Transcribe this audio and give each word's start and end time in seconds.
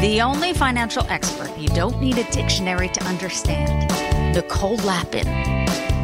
The 0.00 0.22
only 0.22 0.54
financial 0.54 1.04
expert 1.10 1.54
you 1.58 1.68
don't 1.68 2.00
need 2.00 2.16
a 2.16 2.24
dictionary 2.32 2.88
to 2.88 3.04
understand. 3.04 3.90
Nicole 4.34 4.76
Lapin. 4.76 5.28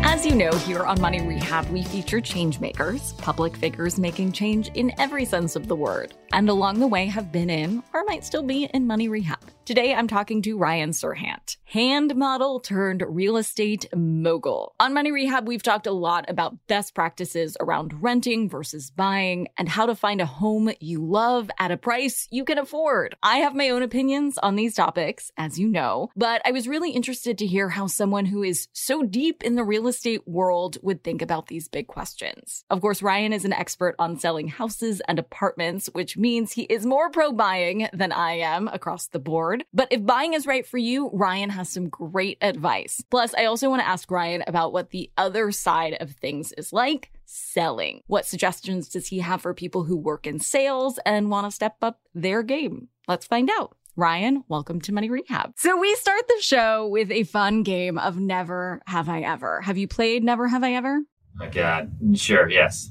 As 0.05 0.27
you 0.27 0.35
know, 0.35 0.53
here 0.53 0.85
on 0.85 1.01
Money 1.01 1.23
Rehab, 1.23 1.67
we 1.71 1.83
feature 1.83 2.21
changemakers, 2.21 3.17
public 3.17 3.57
figures 3.57 3.99
making 3.99 4.33
change 4.33 4.69
in 4.75 4.93
every 4.99 5.25
sense 5.25 5.57
of 5.57 5.67
the 5.67 5.75
word, 5.75 6.13
and 6.35 6.51
along 6.51 6.79
the 6.79 6.87
way 6.87 7.07
have 7.07 7.33
been 7.33 7.49
in, 7.49 7.83
or 7.95 8.05
might 8.05 8.23
still 8.23 8.43
be 8.43 8.65
in 8.65 8.87
Money 8.87 9.09
Rehab. 9.09 9.41
Today, 9.67 9.93
I'm 9.93 10.07
talking 10.07 10.43
to 10.43 10.57
Ryan 10.57 10.91
Serhant, 10.91 11.57
hand 11.65 12.15
model 12.15 12.61
turned 12.61 13.03
real 13.05 13.37
estate 13.37 13.85
mogul. 13.97 14.77
On 14.79 14.95
Money 14.95 15.11
Rehab, 15.11 15.49
we've 15.49 15.61
talked 15.61 15.89
a 15.89 15.93
lot 15.93 16.25
about 16.31 16.69
best 16.69 16.95
practices 16.95 17.57
around 17.59 18.01
renting 18.01 18.49
versus 18.49 18.93
buying 18.93 19.49
and 19.59 19.69
how 19.69 19.87
to 19.87 19.97
find 19.97 20.21
a 20.21 20.27
home 20.27 20.71
you 20.79 21.05
love 21.05 21.51
at 21.59 21.73
a 21.73 21.77
price 21.77 22.29
you 22.31 22.45
can 22.45 22.59
afford. 22.59 23.17
I 23.25 23.39
have 23.39 23.57
my 23.57 23.71
own 23.71 23.83
opinions 23.83 24.39
on 24.39 24.55
these 24.55 24.77
topics, 24.77 25.33
as 25.37 25.59
you 25.59 25.67
know, 25.67 26.11
but 26.15 26.43
I 26.45 26.53
was 26.53 26.69
really 26.69 26.93
interested 26.93 27.37
to 27.39 27.47
hear 27.47 27.71
how 27.71 27.89
someone 27.89 28.27
who 28.27 28.45
is 28.45 28.69
so 28.73 29.03
deep 29.03 29.43
in 29.43 29.57
the 29.57 29.65
real 29.65 29.89
estate 29.89 30.29
world 30.29 30.79
would 30.83 31.03
think 31.03 31.21
about 31.23 31.49
these 31.49 31.67
big 31.67 31.89
questions. 31.89 32.65
Of 32.71 32.81
course, 32.81 33.03
Ryan 33.03 33.33
is 33.33 33.45
an 33.45 33.53
expert 33.53 33.97
on 33.99 34.21
selling 34.21 34.47
houses 34.47 35.03
and 35.09 35.19
apartments, 35.19 35.89
which 35.93 36.17
means 36.17 36.53
he 36.53 36.63
is 36.63 36.87
more 36.87 37.11
pro 37.11 37.33
buying 37.33 37.89
than 37.93 38.13
I 38.13 38.35
am 38.35 38.69
across 38.69 39.09
the 39.09 39.19
board. 39.19 39.56
But 39.73 39.89
if 39.91 40.05
buying 40.05 40.35
is 40.35 40.47
right 40.47 40.67
for 40.67 40.79
you, 40.79 41.11
Ryan 41.13 41.51
has 41.51 41.69
some 41.69 41.89
great 41.89 42.39
advice. 42.41 43.03
Plus, 43.11 43.35
I 43.35 43.45
also 43.47 43.69
want 43.71 43.83
to 43.83 43.89
ask 43.89 44.11
Ryan 44.11 44.45
about 44.47 44.73
what 44.73 44.91
the 44.91 45.11
other 45.17 45.53
side 45.53 45.97
of 46.01 46.13
things 46.13 46.53
is 46.53 46.73
like 46.73 47.11
selling. 47.25 48.03
What 48.07 48.27
suggestions 48.27 48.89
does 48.89 49.09
he 49.09 49.19
have 49.21 49.43
for 49.43 49.55
people 49.55 49.85
who 49.85 49.97
work 49.97 50.27
in 50.27 50.39
sales 50.41 50.99
and 51.05 51.31
want 51.31 51.47
to 51.47 51.55
step 51.55 51.77
up 51.83 52.01
their 52.15 52.43
game? 52.43 52.89
Let's 53.09 53.27
find 53.27 53.51
out. 53.59 53.77
Ryan, 53.99 54.45
welcome 54.49 54.81
to 54.83 54.93
Money 54.93 55.09
Rehab. 55.09 55.55
So 55.57 55.79
we 55.79 55.95
start 55.95 56.29
the 56.29 56.43
show 56.43 56.87
with 56.87 57.11
a 57.11 57.25
fun 57.25 57.63
game 57.63 57.97
of 57.97 58.19
Never 58.21 58.83
Have 58.87 59.09
I 59.09 59.23
Ever. 59.23 59.63
Have 59.63 59.79
you 59.79 59.89
played 59.89 60.23
Never 60.23 60.49
Have 60.49 60.63
I 60.63 60.75
Ever? 60.75 61.01
My 61.35 61.49
God. 61.49 61.93
Sure, 62.15 62.49
yes. 62.49 62.91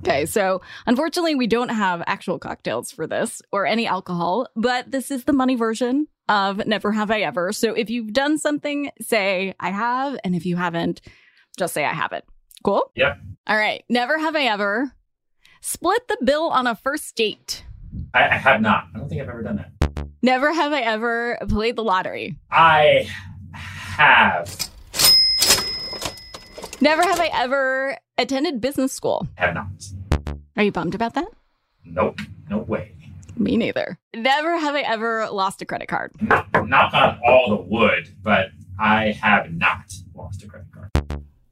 Okay, 0.00 0.26
so 0.26 0.60
unfortunately, 0.86 1.34
we 1.34 1.46
don't 1.46 1.70
have 1.70 2.02
actual 2.06 2.38
cocktails 2.38 2.92
for 2.92 3.06
this 3.06 3.42
or 3.52 3.66
any 3.66 3.86
alcohol, 3.86 4.46
but 4.54 4.90
this 4.90 5.10
is 5.10 5.24
the 5.24 5.32
money 5.32 5.56
version 5.56 6.06
of 6.28 6.64
Never 6.66 6.92
Have 6.92 7.10
I 7.10 7.20
Ever. 7.20 7.52
So 7.52 7.74
if 7.74 7.90
you've 7.90 8.12
done 8.12 8.38
something, 8.38 8.90
say 9.00 9.54
I 9.58 9.70
have, 9.70 10.18
and 10.24 10.34
if 10.34 10.46
you 10.46 10.56
haven't, 10.56 11.00
just 11.58 11.74
say 11.74 11.84
I 11.84 11.92
haven't. 11.92 12.24
Cool? 12.62 12.92
Yeah. 12.94 13.14
All 13.46 13.56
right, 13.56 13.84
Never 13.88 14.18
Have 14.18 14.36
I 14.36 14.44
Ever 14.44 14.92
split 15.60 16.06
the 16.08 16.18
bill 16.24 16.48
on 16.48 16.66
a 16.66 16.76
first 16.76 17.16
date. 17.16 17.64
I, 18.14 18.24
I 18.24 18.36
have 18.36 18.60
not. 18.60 18.84
I 18.94 18.98
don't 18.98 19.08
think 19.08 19.20
I've 19.20 19.28
ever 19.28 19.42
done 19.42 19.56
that. 19.56 20.06
Never 20.22 20.52
have 20.52 20.72
I 20.72 20.80
ever 20.80 21.38
played 21.48 21.76
the 21.76 21.84
lottery. 21.84 22.38
I 22.50 23.08
have. 23.52 24.70
Never 26.80 27.02
have 27.02 27.18
I 27.18 27.30
ever 27.32 27.98
attended 28.18 28.60
business 28.60 28.92
school. 28.92 29.26
Have 29.36 29.54
not. 29.54 29.66
Are 30.56 30.64
you 30.64 30.72
bummed 30.72 30.94
about 30.94 31.14
that? 31.14 31.28
Nope. 31.84 32.20
No 32.50 32.58
way. 32.58 32.94
Me 33.36 33.56
neither. 33.56 33.98
Never 34.14 34.58
have 34.58 34.74
I 34.74 34.80
ever 34.80 35.28
lost 35.30 35.62
a 35.62 35.64
credit 35.64 35.88
card. 35.88 36.12
Knock 36.20 36.92
on 36.92 37.20
all 37.24 37.50
the 37.50 37.62
wood, 37.62 38.08
but 38.22 38.50
I 38.78 39.12
have 39.12 39.52
not 39.52 39.94
lost 40.14 40.42
a 40.42 40.48
credit 40.48 40.66
card. 40.72 40.90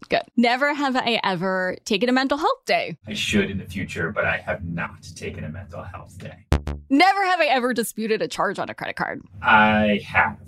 Good. 0.09 0.22
Never 0.37 0.75
have 0.75 0.97
I 0.97 1.21
ever 1.22 1.76
taken 1.84 2.09
a 2.09 2.12
mental 2.12 2.38
health 2.38 2.65
day. 2.65 2.97
I 3.06 3.15
should 3.15 3.50
in 3.50 3.59
the 3.59 3.65
future, 3.65 4.10
but 4.10 4.25
I 4.25 4.37
have 4.38 4.65
not 4.65 5.03
taken 5.15 5.44
a 5.44 5.49
mental 5.49 5.82
health 5.82 6.19
day. 6.19 6.47
Never 6.91 7.25
have 7.25 7.41
I 7.41 7.47
ever 7.47 7.72
disputed 7.72 8.22
a 8.22 8.28
charge 8.28 8.59
on 8.59 8.69
a 8.69 8.75
credit 8.75 8.97
card. 8.97 9.22
I 9.43 10.00
have. 10.06 10.38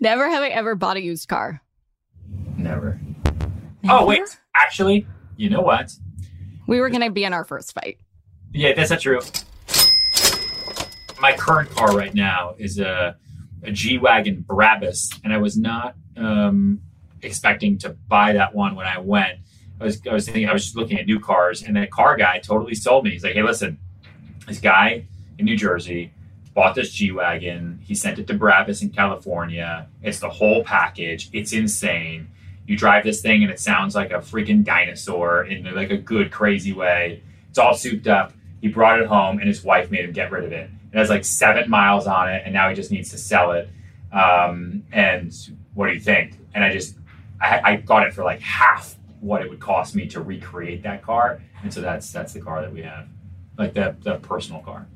Never 0.00 0.28
have 0.28 0.42
I 0.42 0.48
ever 0.48 0.74
bought 0.74 0.96
a 0.96 1.02
used 1.02 1.28
car. 1.28 1.62
Never. 2.60 3.00
Oh, 3.88 4.04
wait. 4.06 4.38
Actually, 4.54 5.06
you 5.36 5.48
know 5.48 5.62
what? 5.62 5.92
We 6.66 6.80
were 6.80 6.90
going 6.90 7.02
to 7.02 7.10
be 7.10 7.24
in 7.24 7.32
our 7.32 7.44
first 7.44 7.72
fight. 7.72 7.98
Yeah, 8.52 8.74
that's 8.74 8.90
not 8.90 9.00
true. 9.00 9.20
My 11.20 11.32
current 11.36 11.70
car 11.70 11.96
right 11.96 12.14
now 12.14 12.54
is 12.58 12.78
a, 12.78 13.16
a 13.62 13.72
G 13.72 13.98
Wagon 13.98 14.44
Brabus, 14.46 15.18
and 15.24 15.32
I 15.32 15.38
was 15.38 15.56
not 15.56 15.94
um, 16.16 16.80
expecting 17.22 17.78
to 17.78 17.90
buy 17.90 18.32
that 18.34 18.54
one 18.54 18.74
when 18.74 18.86
I 18.86 18.98
went. 18.98 19.38
I 19.80 19.84
was, 19.84 20.00
I 20.06 20.12
was 20.12 20.26
thinking, 20.26 20.48
I 20.48 20.52
was 20.52 20.64
just 20.64 20.76
looking 20.76 20.98
at 20.98 21.06
new 21.06 21.20
cars, 21.20 21.62
and 21.62 21.76
that 21.76 21.90
car 21.90 22.16
guy 22.16 22.38
totally 22.38 22.74
sold 22.74 23.04
me. 23.04 23.10
He's 23.10 23.24
like, 23.24 23.34
hey, 23.34 23.42
listen, 23.42 23.78
this 24.46 24.60
guy 24.60 25.06
in 25.38 25.44
New 25.46 25.56
Jersey 25.56 26.12
bought 26.54 26.74
this 26.74 26.92
G 26.92 27.12
Wagon. 27.12 27.80
He 27.82 27.94
sent 27.94 28.18
it 28.18 28.26
to 28.26 28.34
Brabus 28.34 28.82
in 28.82 28.90
California. 28.90 29.88
It's 30.02 30.20
the 30.20 30.28
whole 30.28 30.62
package. 30.64 31.30
It's 31.32 31.52
insane. 31.52 32.28
You 32.70 32.76
drive 32.76 33.02
this 33.02 33.20
thing 33.20 33.42
and 33.42 33.50
it 33.50 33.58
sounds 33.58 33.96
like 33.96 34.12
a 34.12 34.18
freaking 34.18 34.62
dinosaur 34.62 35.42
in 35.42 35.64
like 35.74 35.90
a 35.90 35.96
good, 35.96 36.30
crazy 36.30 36.72
way. 36.72 37.20
It's 37.48 37.58
all 37.58 37.74
souped 37.74 38.06
up. 38.06 38.32
He 38.60 38.68
brought 38.68 39.00
it 39.00 39.08
home 39.08 39.40
and 39.40 39.48
his 39.48 39.64
wife 39.64 39.90
made 39.90 40.04
him 40.04 40.12
get 40.12 40.30
rid 40.30 40.44
of 40.44 40.52
it. 40.52 40.70
It 40.92 40.96
has 40.96 41.10
like 41.10 41.24
seven 41.24 41.68
miles 41.68 42.06
on 42.06 42.32
it 42.32 42.42
and 42.44 42.54
now 42.54 42.68
he 42.68 42.76
just 42.76 42.92
needs 42.92 43.10
to 43.10 43.18
sell 43.18 43.50
it. 43.50 43.68
Um, 44.12 44.84
and 44.92 45.36
what 45.74 45.88
do 45.88 45.94
you 45.94 45.98
think? 45.98 46.38
And 46.54 46.62
I 46.62 46.72
just, 46.72 46.94
I, 47.40 47.60
I 47.64 47.76
got 47.78 48.06
it 48.06 48.14
for 48.14 48.22
like 48.22 48.38
half 48.38 48.94
what 49.18 49.42
it 49.42 49.50
would 49.50 49.58
cost 49.58 49.96
me 49.96 50.06
to 50.06 50.20
recreate 50.20 50.84
that 50.84 51.02
car. 51.02 51.42
And 51.64 51.74
so 51.74 51.80
that's, 51.80 52.12
that's 52.12 52.34
the 52.34 52.40
car 52.40 52.60
that 52.60 52.72
we 52.72 52.82
have, 52.82 53.08
like 53.58 53.74
the, 53.74 53.96
the 54.02 54.18
personal 54.18 54.60
car. 54.62 54.86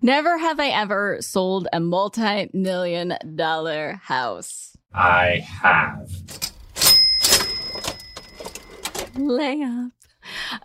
Never 0.00 0.38
have 0.38 0.60
I 0.60 0.68
ever 0.68 1.18
sold 1.20 1.66
a 1.72 1.80
multi 1.80 2.48
million 2.52 3.16
dollar 3.34 3.94
house. 4.04 4.76
I 4.92 5.38
have. 5.38 6.12
Layup. 9.18 9.90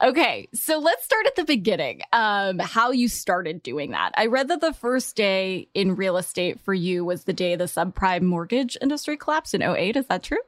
Okay, 0.02 0.48
so 0.54 0.80
let's 0.80 1.04
start 1.04 1.28
at 1.28 1.36
the 1.36 1.44
beginning. 1.44 2.02
Um, 2.14 2.60
how 2.60 2.92
you 2.92 3.08
started 3.08 3.62
doing 3.62 3.92
that. 3.92 4.14
I 4.16 4.28
read 4.28 4.48
that 4.48 4.62
the 4.62 4.74
first 4.74 5.16
day 5.16 5.68
in 5.74 5.96
real 5.96 6.18
estate 6.18 6.60
for 6.62 6.74
you 6.74 7.04
was 7.04 7.26
the 7.26 7.34
day 7.34 7.56
the 7.56 7.66
subprime 7.66 8.22
mortgage 8.22 8.78
industry 8.82 9.18
collapsed 9.18 9.54
in 9.54 9.62
08. 9.62 9.98
Is 9.98 10.08
that 10.08 10.24
true? 10.24 10.40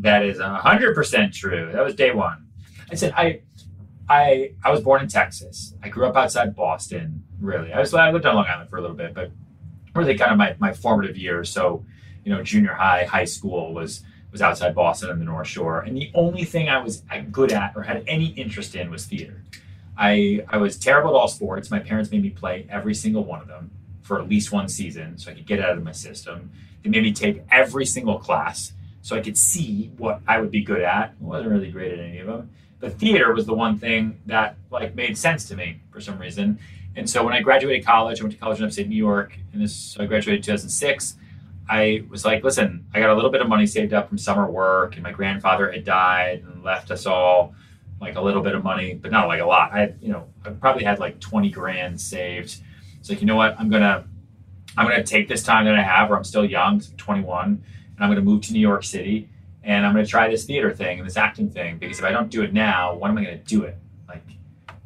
That 0.00 0.22
is 0.22 0.38
hundred 0.38 0.94
percent 0.94 1.32
true. 1.32 1.72
That 1.72 1.82
was 1.82 1.94
day 1.94 2.12
one. 2.12 2.46
I 2.92 2.94
said 2.94 3.12
I, 3.16 3.40
I, 4.08 4.52
I 4.62 4.70
was 4.70 4.82
born 4.82 5.02
in 5.02 5.08
Texas. 5.08 5.74
I 5.82 5.88
grew 5.88 6.06
up 6.06 6.16
outside 6.16 6.54
Boston. 6.54 7.24
Really, 7.40 7.72
I 7.72 7.80
was 7.80 7.92
I 7.94 8.10
lived 8.10 8.26
on 8.26 8.34
Long 8.34 8.46
Island 8.46 8.68
for 8.68 8.76
a 8.76 8.82
little 8.82 8.96
bit, 8.96 9.14
but 9.14 9.32
really 9.94 10.16
kind 10.16 10.30
of 10.30 10.38
my, 10.38 10.54
my 10.58 10.72
formative 10.72 11.16
years. 11.16 11.50
So, 11.50 11.84
you 12.24 12.32
know, 12.32 12.42
junior 12.42 12.74
high, 12.74 13.04
high 13.04 13.24
school 13.24 13.74
was 13.74 14.02
was 14.30 14.42
outside 14.42 14.74
Boston 14.74 15.10
and 15.10 15.20
the 15.20 15.24
North 15.24 15.46
Shore, 15.46 15.80
and 15.80 15.96
the 15.96 16.10
only 16.14 16.44
thing 16.44 16.68
I 16.68 16.78
was 16.82 17.02
good 17.32 17.52
at 17.52 17.72
or 17.76 17.82
had 17.82 18.04
any 18.06 18.26
interest 18.26 18.74
in 18.74 18.90
was 18.90 19.06
theater. 19.06 19.42
I 19.96 20.44
I 20.48 20.58
was 20.58 20.78
terrible 20.78 21.10
at 21.10 21.14
all 21.14 21.28
sports. 21.28 21.70
My 21.70 21.80
parents 21.80 22.10
made 22.10 22.22
me 22.22 22.30
play 22.30 22.66
every 22.70 22.94
single 22.94 23.24
one 23.24 23.40
of 23.40 23.48
them 23.48 23.70
for 24.02 24.20
at 24.20 24.28
least 24.28 24.52
one 24.52 24.68
season, 24.68 25.18
so 25.18 25.30
I 25.30 25.34
could 25.34 25.46
get 25.46 25.60
out 25.60 25.76
of 25.76 25.82
my 25.82 25.92
system. 25.92 26.50
They 26.82 26.90
made 26.90 27.02
me 27.02 27.12
take 27.12 27.42
every 27.50 27.84
single 27.84 28.18
class 28.18 28.72
so 29.02 29.16
I 29.16 29.20
could 29.20 29.36
see 29.36 29.90
what 29.96 30.20
I 30.26 30.40
would 30.40 30.50
be 30.50 30.62
good 30.62 30.82
at. 30.82 31.14
I 31.20 31.24
wasn't 31.24 31.50
really 31.50 31.70
great 31.70 31.92
at 31.92 31.98
any 31.98 32.18
of 32.18 32.26
them, 32.26 32.50
but 32.80 32.98
theater 32.98 33.32
was 33.34 33.46
the 33.46 33.54
one 33.54 33.78
thing 33.78 34.20
that 34.26 34.56
like 34.70 34.94
made 34.94 35.18
sense 35.18 35.48
to 35.48 35.56
me 35.56 35.80
for 35.90 36.00
some 36.00 36.18
reason. 36.18 36.58
And 36.96 37.08
so 37.08 37.24
when 37.24 37.32
I 37.32 37.40
graduated 37.40 37.86
college, 37.86 38.20
I 38.20 38.24
went 38.24 38.34
to 38.34 38.40
college 38.40 38.58
in 38.58 38.64
upstate 38.64 38.88
New 38.88 38.96
York, 38.96 39.38
and 39.52 39.62
this 39.62 39.74
so 39.74 40.02
I 40.02 40.06
graduated 40.06 40.40
in 40.40 40.42
2006. 40.42 41.16
I 41.68 42.04
was 42.08 42.24
like, 42.24 42.42
listen, 42.44 42.86
I 42.94 43.00
got 43.00 43.10
a 43.10 43.14
little 43.14 43.30
bit 43.30 43.40
of 43.42 43.48
money 43.48 43.66
saved 43.66 43.92
up 43.92 44.08
from 44.08 44.18
summer 44.18 44.50
work, 44.50 44.94
and 44.94 45.02
my 45.02 45.12
grandfather 45.12 45.70
had 45.70 45.84
died 45.84 46.44
and 46.46 46.64
left 46.64 46.90
us 46.90 47.04
all 47.06 47.54
like 48.00 48.16
a 48.16 48.20
little 48.20 48.42
bit 48.42 48.54
of 48.54 48.62
money, 48.62 48.94
but 48.94 49.10
not 49.10 49.26
like 49.28 49.40
a 49.40 49.46
lot. 49.46 49.72
I, 49.72 49.92
you 50.00 50.12
know, 50.12 50.28
I 50.44 50.50
probably 50.50 50.84
had 50.84 50.98
like 50.98 51.20
20 51.20 51.50
grand 51.50 52.00
saved. 52.00 52.62
It's 52.98 53.10
like, 53.10 53.20
you 53.20 53.26
know 53.26 53.36
what? 53.36 53.58
I'm 53.58 53.68
gonna, 53.68 54.06
I'm 54.76 54.88
gonna 54.88 55.02
take 55.02 55.28
this 55.28 55.42
time 55.42 55.64
that 55.66 55.74
I 55.74 55.82
have, 55.82 56.08
where 56.08 56.16
I'm 56.16 56.24
still 56.24 56.44
young, 56.44 56.80
21, 56.96 57.44
and 57.44 57.62
I'm 57.98 58.08
gonna 58.08 58.22
move 58.22 58.42
to 58.42 58.52
New 58.52 58.60
York 58.60 58.84
City, 58.84 59.28
and 59.62 59.84
I'm 59.84 59.92
gonna 59.92 60.06
try 60.06 60.30
this 60.30 60.44
theater 60.44 60.72
thing 60.72 61.00
and 61.00 61.06
this 61.06 61.16
acting 61.16 61.50
thing 61.50 61.78
because 61.78 61.98
if 61.98 62.04
I 62.04 62.12
don't 62.12 62.30
do 62.30 62.42
it 62.42 62.52
now, 62.52 62.94
when 62.94 63.10
am 63.10 63.18
I 63.18 63.24
gonna 63.24 63.36
do 63.38 63.64
it? 63.64 63.76
Like 64.08 64.22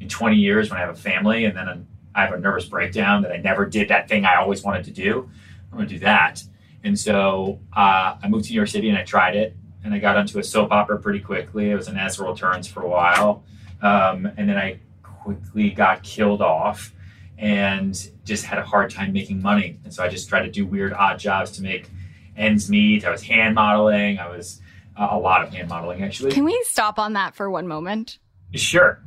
in 0.00 0.08
20 0.08 0.36
years 0.36 0.70
when 0.70 0.78
I 0.78 0.80
have 0.80 0.94
a 0.94 0.98
family 0.98 1.44
and 1.44 1.56
then 1.56 1.86
I 2.14 2.24
have 2.24 2.34
a 2.34 2.38
nervous 2.38 2.64
breakdown 2.64 3.22
that 3.22 3.32
I 3.32 3.36
never 3.36 3.66
did 3.66 3.88
that 3.88 4.08
thing 4.08 4.24
I 4.24 4.36
always 4.36 4.62
wanted 4.62 4.84
to 4.86 4.90
do. 4.90 5.30
I'm 5.70 5.78
gonna 5.78 5.88
do 5.88 6.00
that. 6.00 6.42
And 6.84 6.98
so 6.98 7.60
uh, 7.72 8.16
I 8.22 8.28
moved 8.28 8.46
to 8.46 8.50
New 8.50 8.56
York 8.56 8.68
City 8.68 8.88
and 8.88 8.98
I 8.98 9.04
tried 9.04 9.36
it. 9.36 9.56
And 9.84 9.92
I 9.92 9.98
got 9.98 10.16
onto 10.16 10.38
a 10.38 10.44
soap 10.44 10.70
opera 10.70 10.98
pretty 11.00 11.18
quickly. 11.18 11.70
It 11.70 11.74
was 11.74 11.86
the 11.86 12.16
World 12.20 12.36
Turns 12.38 12.68
for 12.68 12.82
a 12.82 12.88
while. 12.88 13.42
Um, 13.80 14.26
and 14.36 14.48
then 14.48 14.56
I 14.56 14.78
quickly 15.02 15.70
got 15.70 16.04
killed 16.04 16.40
off 16.40 16.92
and 17.36 18.10
just 18.24 18.44
had 18.44 18.58
a 18.58 18.62
hard 18.62 18.90
time 18.90 19.12
making 19.12 19.42
money. 19.42 19.80
And 19.82 19.92
so 19.92 20.04
I 20.04 20.08
just 20.08 20.28
tried 20.28 20.42
to 20.42 20.50
do 20.50 20.64
weird, 20.64 20.92
odd 20.92 21.18
jobs 21.18 21.50
to 21.52 21.62
make 21.62 21.90
ends 22.36 22.70
meet. 22.70 23.04
I 23.04 23.10
was 23.10 23.22
hand 23.22 23.56
modeling. 23.56 24.18
I 24.18 24.28
was 24.28 24.60
uh, 24.96 25.08
a 25.10 25.18
lot 25.18 25.42
of 25.42 25.52
hand 25.52 25.68
modeling, 25.68 26.04
actually. 26.04 26.30
Can 26.30 26.44
we 26.44 26.64
stop 26.68 26.98
on 26.98 27.14
that 27.14 27.34
for 27.34 27.50
one 27.50 27.66
moment? 27.66 28.18
Sure. 28.54 29.02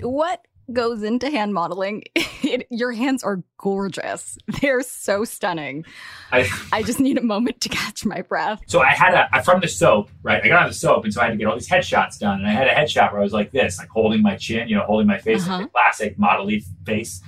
What 0.00 0.44
goes 0.72 1.02
into 1.02 1.30
hand 1.30 1.54
modeling. 1.54 2.04
It, 2.44 2.66
your 2.70 2.90
hands 2.92 3.22
are 3.22 3.42
gorgeous. 3.56 4.36
They're 4.60 4.82
so 4.82 5.24
stunning. 5.24 5.84
I, 6.32 6.46
I 6.72 6.82
just 6.82 6.98
need 6.98 7.16
a 7.16 7.22
moment 7.22 7.60
to 7.62 7.68
catch 7.68 8.04
my 8.04 8.20
breath. 8.22 8.60
So 8.66 8.80
I 8.82 8.90
had 8.90 9.14
a 9.32 9.42
from 9.44 9.60
the 9.60 9.68
soap, 9.68 10.10
right? 10.24 10.42
I 10.44 10.48
got 10.48 10.62
out 10.62 10.66
of 10.66 10.72
the 10.74 10.78
soap, 10.78 11.04
and 11.04 11.14
so 11.14 11.20
I 11.22 11.26
had 11.26 11.30
to 11.30 11.36
get 11.36 11.46
all 11.46 11.54
these 11.54 11.68
headshots 11.68 12.18
done. 12.18 12.40
And 12.40 12.48
I 12.48 12.50
had 12.50 12.66
a 12.66 12.72
headshot 12.74 13.12
where 13.12 13.20
I 13.20 13.24
was 13.24 13.32
like 13.32 13.52
this, 13.52 13.78
like 13.78 13.88
holding 13.90 14.22
my 14.22 14.36
chin, 14.36 14.68
you 14.68 14.74
know, 14.76 14.82
holding 14.82 15.06
my 15.06 15.18
face, 15.18 15.46
Uh-huh. 15.46 15.58
like 15.58 15.72
classic 15.72 16.18
model 16.18 16.50
face. 16.84 17.22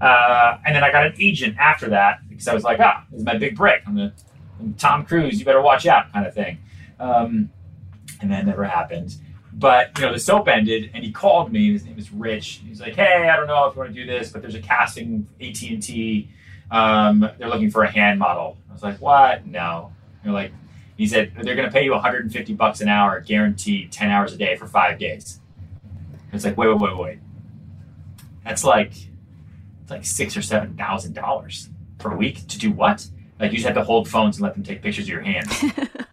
Uh, 0.00 0.56
and 0.64 0.74
then 0.74 0.82
I 0.82 0.90
got 0.90 1.06
an 1.06 1.14
agent 1.20 1.56
after 1.58 1.90
that 1.90 2.20
because 2.28 2.48
I 2.48 2.54
was 2.54 2.64
like, 2.64 2.80
ah, 2.80 3.04
this 3.10 3.20
is 3.20 3.26
my 3.26 3.36
big 3.36 3.56
break. 3.56 3.82
I'm 3.86 3.94
the 3.94 4.12
I'm 4.58 4.72
Tom 4.74 5.04
Cruise. 5.04 5.38
You 5.38 5.44
better 5.44 5.60
watch 5.62 5.86
out, 5.86 6.10
kind 6.14 6.26
of 6.26 6.34
thing. 6.34 6.58
Um, 6.98 7.50
and 8.22 8.32
that 8.32 8.46
never 8.46 8.64
happened. 8.64 9.16
But 9.58 9.98
you 9.98 10.04
know, 10.04 10.12
the 10.12 10.18
soap 10.18 10.48
ended, 10.48 10.90
and 10.92 11.02
he 11.02 11.10
called 11.10 11.50
me. 11.50 11.72
His 11.72 11.84
name 11.84 11.98
is 11.98 12.12
Rich. 12.12 12.60
He's 12.66 12.80
like, 12.80 12.94
"Hey, 12.94 13.28
I 13.28 13.36
don't 13.36 13.46
know 13.46 13.66
if 13.66 13.74
you 13.74 13.80
want 13.80 13.94
to 13.94 14.00
do 14.00 14.06
this, 14.06 14.30
but 14.30 14.42
there's 14.42 14.54
a 14.54 14.60
casting 14.60 15.26
AT 15.40 15.62
and 15.62 15.82
T. 15.82 16.28
Um, 16.70 17.28
they're 17.38 17.48
looking 17.48 17.70
for 17.70 17.82
a 17.82 17.90
hand 17.90 18.18
model." 18.18 18.58
I 18.68 18.72
was 18.74 18.82
like, 18.82 19.00
"What? 19.00 19.46
No." 19.46 19.92
They're 20.22 20.32
like, 20.32 20.52
he 20.96 21.06
said 21.06 21.32
they're 21.40 21.54
going 21.54 21.68
to 21.68 21.72
pay 21.72 21.84
you 21.84 21.92
150 21.92 22.54
bucks 22.54 22.80
an 22.80 22.88
hour, 22.88 23.20
guaranteed 23.20 23.92
10 23.92 24.10
hours 24.10 24.32
a 24.32 24.36
day 24.36 24.56
for 24.56 24.66
five 24.66 24.98
days. 24.98 25.40
It's 26.32 26.44
like, 26.44 26.56
wait, 26.56 26.68
wait, 26.68 26.80
wait, 26.80 26.98
wait. 26.98 27.18
That's 28.44 28.64
like, 28.64 28.92
it's 29.82 29.90
like 29.90 30.04
six 30.04 30.36
or 30.36 30.42
seven 30.42 30.76
thousand 30.76 31.14
dollars 31.14 31.68
per 31.98 32.14
week 32.14 32.46
to 32.48 32.58
do 32.58 32.72
what? 32.72 33.06
Like 33.38 33.52
you 33.52 33.58
just 33.58 33.66
have 33.66 33.76
to 33.76 33.84
hold 33.84 34.08
phones 34.08 34.36
and 34.36 34.42
let 34.42 34.54
them 34.54 34.62
take 34.62 34.82
pictures 34.82 35.04
of 35.04 35.08
your 35.10 35.22
hands. 35.22 35.48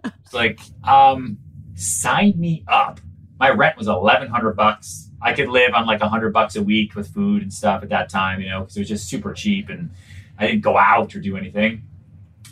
it's 0.06 0.34
like, 0.34 0.60
um, 0.84 1.38
sign 1.76 2.34
me 2.38 2.64
up. 2.68 3.00
My 3.40 3.50
rent 3.50 3.78
was 3.78 3.88
1100 3.88 4.56
bucks. 4.56 5.10
I 5.22 5.34
could 5.34 5.50
live 5.50 5.74
on 5.74 5.86
like 5.86 6.02
100 6.02 6.34
bucks 6.34 6.56
a 6.56 6.64
week 6.64 6.96
with 6.96 7.14
food 7.14 7.42
and 7.42 7.54
stuff 7.54 7.84
at 7.84 7.90
that 7.90 8.10
time, 8.10 8.42
you 8.42 8.50
know, 8.50 8.62
because 8.62 8.78
it 8.78 8.82
was 8.82 8.90
just 8.90 9.08
super 9.08 9.34
cheap 9.34 9.70
and 9.70 9.90
I 10.38 10.48
didn't 10.48 10.62
go 10.62 10.78
out 10.78 11.16
or 11.16 11.20
do 11.20 11.38
anything. 11.38 11.84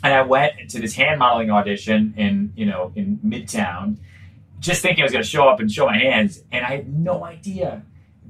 And 0.02 0.12
I 0.12 0.22
went 0.22 0.70
to 0.70 0.80
this 0.80 0.94
hand 0.94 1.18
modeling 1.18 1.50
audition 1.50 2.14
in, 2.16 2.52
you 2.56 2.66
know, 2.66 2.92
in 2.96 3.18
Midtown, 3.18 3.98
just 4.58 4.82
thinking 4.82 5.02
I 5.02 5.04
was 5.04 5.12
going 5.12 5.22
to 5.22 5.28
show 5.28 5.48
up 5.48 5.60
and 5.60 5.70
show 5.70 5.86
my 5.86 5.98
hands, 5.98 6.42
and 6.50 6.64
I 6.64 6.70
had 6.76 6.92
no 6.92 7.24
idea 7.24 7.82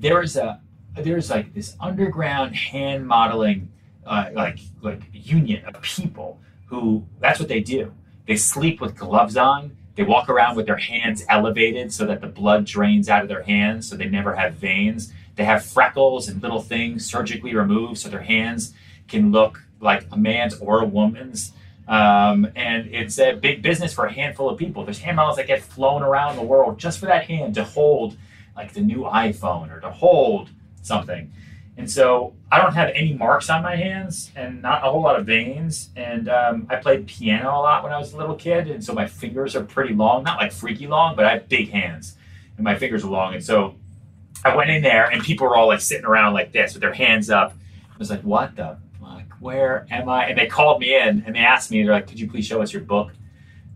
there 0.02 0.18
was 0.18 0.36
a 0.36 0.60
there's 0.94 1.30
like 1.30 1.54
this 1.54 1.74
underground 1.80 2.54
hand 2.54 3.06
modeling 3.06 3.70
uh, 4.04 4.28
like 4.34 4.58
like 4.82 5.00
union 5.12 5.64
of 5.64 5.80
people 5.80 6.40
who 6.66 7.06
that's 7.20 7.38
what 7.38 7.48
they 7.48 7.60
do. 7.60 7.92
They 8.26 8.36
sleep 8.36 8.80
with 8.80 8.96
gloves 8.96 9.36
on. 9.36 9.76
They 9.94 10.02
walk 10.02 10.28
around 10.28 10.56
with 10.56 10.66
their 10.66 10.78
hands 10.78 11.24
elevated 11.28 11.92
so 11.92 12.06
that 12.06 12.20
the 12.20 12.26
blood 12.26 12.64
drains 12.64 13.08
out 13.08 13.22
of 13.22 13.28
their 13.28 13.42
hands, 13.42 13.88
so 13.88 13.96
they 13.96 14.08
never 14.08 14.34
have 14.34 14.54
veins. 14.54 15.12
They 15.36 15.44
have 15.44 15.64
freckles 15.64 16.28
and 16.28 16.42
little 16.42 16.60
things 16.60 17.08
surgically 17.08 17.54
removed 17.54 17.98
so 17.98 18.08
their 18.08 18.22
hands 18.22 18.74
can 19.08 19.32
look 19.32 19.62
like 19.80 20.06
a 20.10 20.16
man's 20.16 20.58
or 20.58 20.80
a 20.80 20.84
woman's. 20.86 21.52
Um, 21.88 22.48
and 22.54 22.86
it's 22.94 23.18
a 23.18 23.32
big 23.32 23.60
business 23.60 23.92
for 23.92 24.06
a 24.06 24.12
handful 24.12 24.48
of 24.48 24.58
people. 24.58 24.84
There's 24.84 25.00
hand 25.00 25.16
models 25.16 25.36
that 25.36 25.46
get 25.46 25.62
flown 25.62 26.02
around 26.02 26.36
the 26.36 26.42
world 26.42 26.78
just 26.78 26.98
for 26.98 27.06
that 27.06 27.24
hand 27.24 27.54
to 27.56 27.64
hold 27.64 28.16
like 28.56 28.72
the 28.72 28.80
new 28.80 29.00
iPhone 29.00 29.74
or 29.74 29.80
to 29.80 29.90
hold 29.90 30.50
something. 30.82 31.32
And 31.76 31.90
so 31.90 32.34
I 32.50 32.60
don't 32.60 32.74
have 32.74 32.90
any 32.94 33.14
marks 33.14 33.48
on 33.48 33.62
my 33.62 33.76
hands 33.76 34.30
and 34.36 34.60
not 34.60 34.86
a 34.86 34.90
whole 34.90 35.02
lot 35.02 35.18
of 35.18 35.24
veins. 35.24 35.90
And 35.96 36.28
um, 36.28 36.66
I 36.68 36.76
played 36.76 37.06
piano 37.06 37.48
a 37.48 37.60
lot 37.60 37.82
when 37.82 37.92
I 37.92 37.98
was 37.98 38.12
a 38.12 38.16
little 38.16 38.34
kid. 38.34 38.68
And 38.68 38.84
so 38.84 38.92
my 38.92 39.06
fingers 39.06 39.56
are 39.56 39.64
pretty 39.64 39.94
long, 39.94 40.22
not 40.22 40.38
like 40.38 40.52
freaky 40.52 40.86
long, 40.86 41.16
but 41.16 41.24
I 41.24 41.32
have 41.32 41.48
big 41.48 41.70
hands 41.70 42.16
and 42.56 42.64
my 42.64 42.76
fingers 42.76 43.04
are 43.04 43.10
long. 43.10 43.34
And 43.34 43.42
so 43.42 43.74
I 44.44 44.54
went 44.54 44.70
in 44.70 44.82
there 44.82 45.10
and 45.10 45.22
people 45.22 45.46
were 45.46 45.56
all 45.56 45.68
like 45.68 45.80
sitting 45.80 46.04
around 46.04 46.34
like 46.34 46.52
this 46.52 46.74
with 46.74 46.82
their 46.82 46.92
hands 46.92 47.30
up. 47.30 47.54
I 47.90 47.98
was 47.98 48.10
like, 48.10 48.22
what 48.22 48.54
the 48.54 48.76
fuck? 49.00 49.24
Where 49.40 49.86
am 49.90 50.08
I? 50.08 50.26
And 50.26 50.38
they 50.38 50.46
called 50.46 50.80
me 50.80 50.94
in 50.94 51.22
and 51.26 51.34
they 51.34 51.40
asked 51.40 51.70
me, 51.70 51.82
they're 51.82 51.92
like, 51.92 52.06
could 52.06 52.20
you 52.20 52.30
please 52.30 52.46
show 52.46 52.60
us 52.60 52.72
your 52.72 52.82
book? 52.82 53.12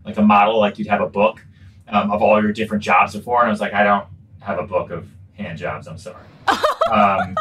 Like 0.05 0.17
a 0.17 0.21
model, 0.21 0.59
like 0.59 0.77
you'd 0.77 0.87
have 0.87 1.01
a 1.01 1.09
book 1.09 1.43
um, 1.87 2.11
of 2.11 2.21
all 2.21 2.41
your 2.41 2.53
different 2.53 2.83
jobs 2.83 3.15
before. 3.15 3.39
And 3.41 3.47
I 3.47 3.51
was 3.51 3.59
like, 3.59 3.73
I 3.73 3.83
don't 3.83 4.05
have 4.41 4.59
a 4.59 4.67
book 4.67 4.91
of 4.91 5.09
hand 5.37 5.57
jobs. 5.57 5.87
I'm 5.87 5.97
sorry. 5.97 6.23
Um, 6.91 7.35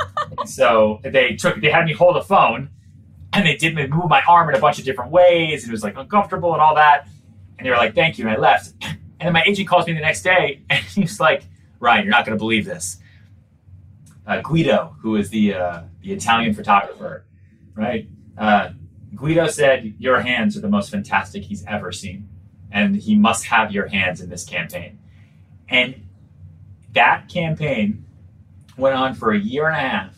so 0.45 1.01
they 1.03 1.37
took, 1.37 1.61
they 1.61 1.71
had 1.71 1.85
me 1.85 1.93
hold 1.93 2.17
a 2.17 2.23
phone 2.23 2.71
and 3.33 3.47
they 3.47 3.57
did 3.57 3.75
me 3.75 3.87
move 3.87 4.09
my 4.09 4.23
arm 4.29 4.49
in 4.49 4.55
a 4.55 4.61
bunch 4.61 4.79
of 4.79 4.85
different 4.85 5.11
ways. 5.11 5.63
And 5.63 5.71
it 5.71 5.73
was 5.73 5.83
like 5.83 5.97
uncomfortable 5.97 6.53
and 6.53 6.63
all 6.63 6.75
that. 6.75 7.09
And 7.59 7.67
they 7.67 7.71
were 7.71 7.77
like, 7.77 7.95
thank 7.95 8.19
you. 8.19 8.27
And 8.27 8.37
I 8.37 8.39
left. 8.39 8.73
And 9.19 9.29
then 9.29 9.33
my 9.33 9.43
agent 9.47 9.69
calls 9.69 9.87
me 9.87 9.93
the 9.93 10.01
next 10.01 10.23
day 10.23 10.63
and 10.71 10.85
he's 10.85 11.21
like, 11.21 11.45
Ryan, 11.81 12.05
you're 12.05 12.11
not 12.11 12.25
going 12.25 12.37
to 12.37 12.43
believe 12.43 12.65
this. 12.65 12.99
Uh, 14.27 14.41
Guido, 14.41 14.97
who 15.01 15.17
is 15.17 15.31
the, 15.31 15.55
uh, 15.55 15.83
the 16.03 16.13
Italian 16.13 16.53
photographer, 16.53 17.25
right? 17.75 18.09
Uh, 18.37 18.71
Guido 19.15 19.47
said, 19.47 19.95
Your 19.99 20.21
hands 20.21 20.57
are 20.57 20.61
the 20.61 20.69
most 20.69 20.91
fantastic 20.91 21.45
he's 21.45 21.65
ever 21.67 21.93
seen. 21.93 22.29
And 22.71 22.97
he 22.97 23.15
must 23.15 23.47
have 23.47 23.73
your 23.73 23.87
hands 23.87 24.21
in 24.21 24.29
this 24.29 24.45
campaign. 24.45 24.99
And 25.69 26.07
that 26.93 27.29
campaign 27.29 28.06
went 28.77 28.95
on 28.95 29.15
for 29.15 29.33
a 29.33 29.39
year 29.39 29.67
and 29.67 29.77
a 29.77 29.81
half 29.81 30.15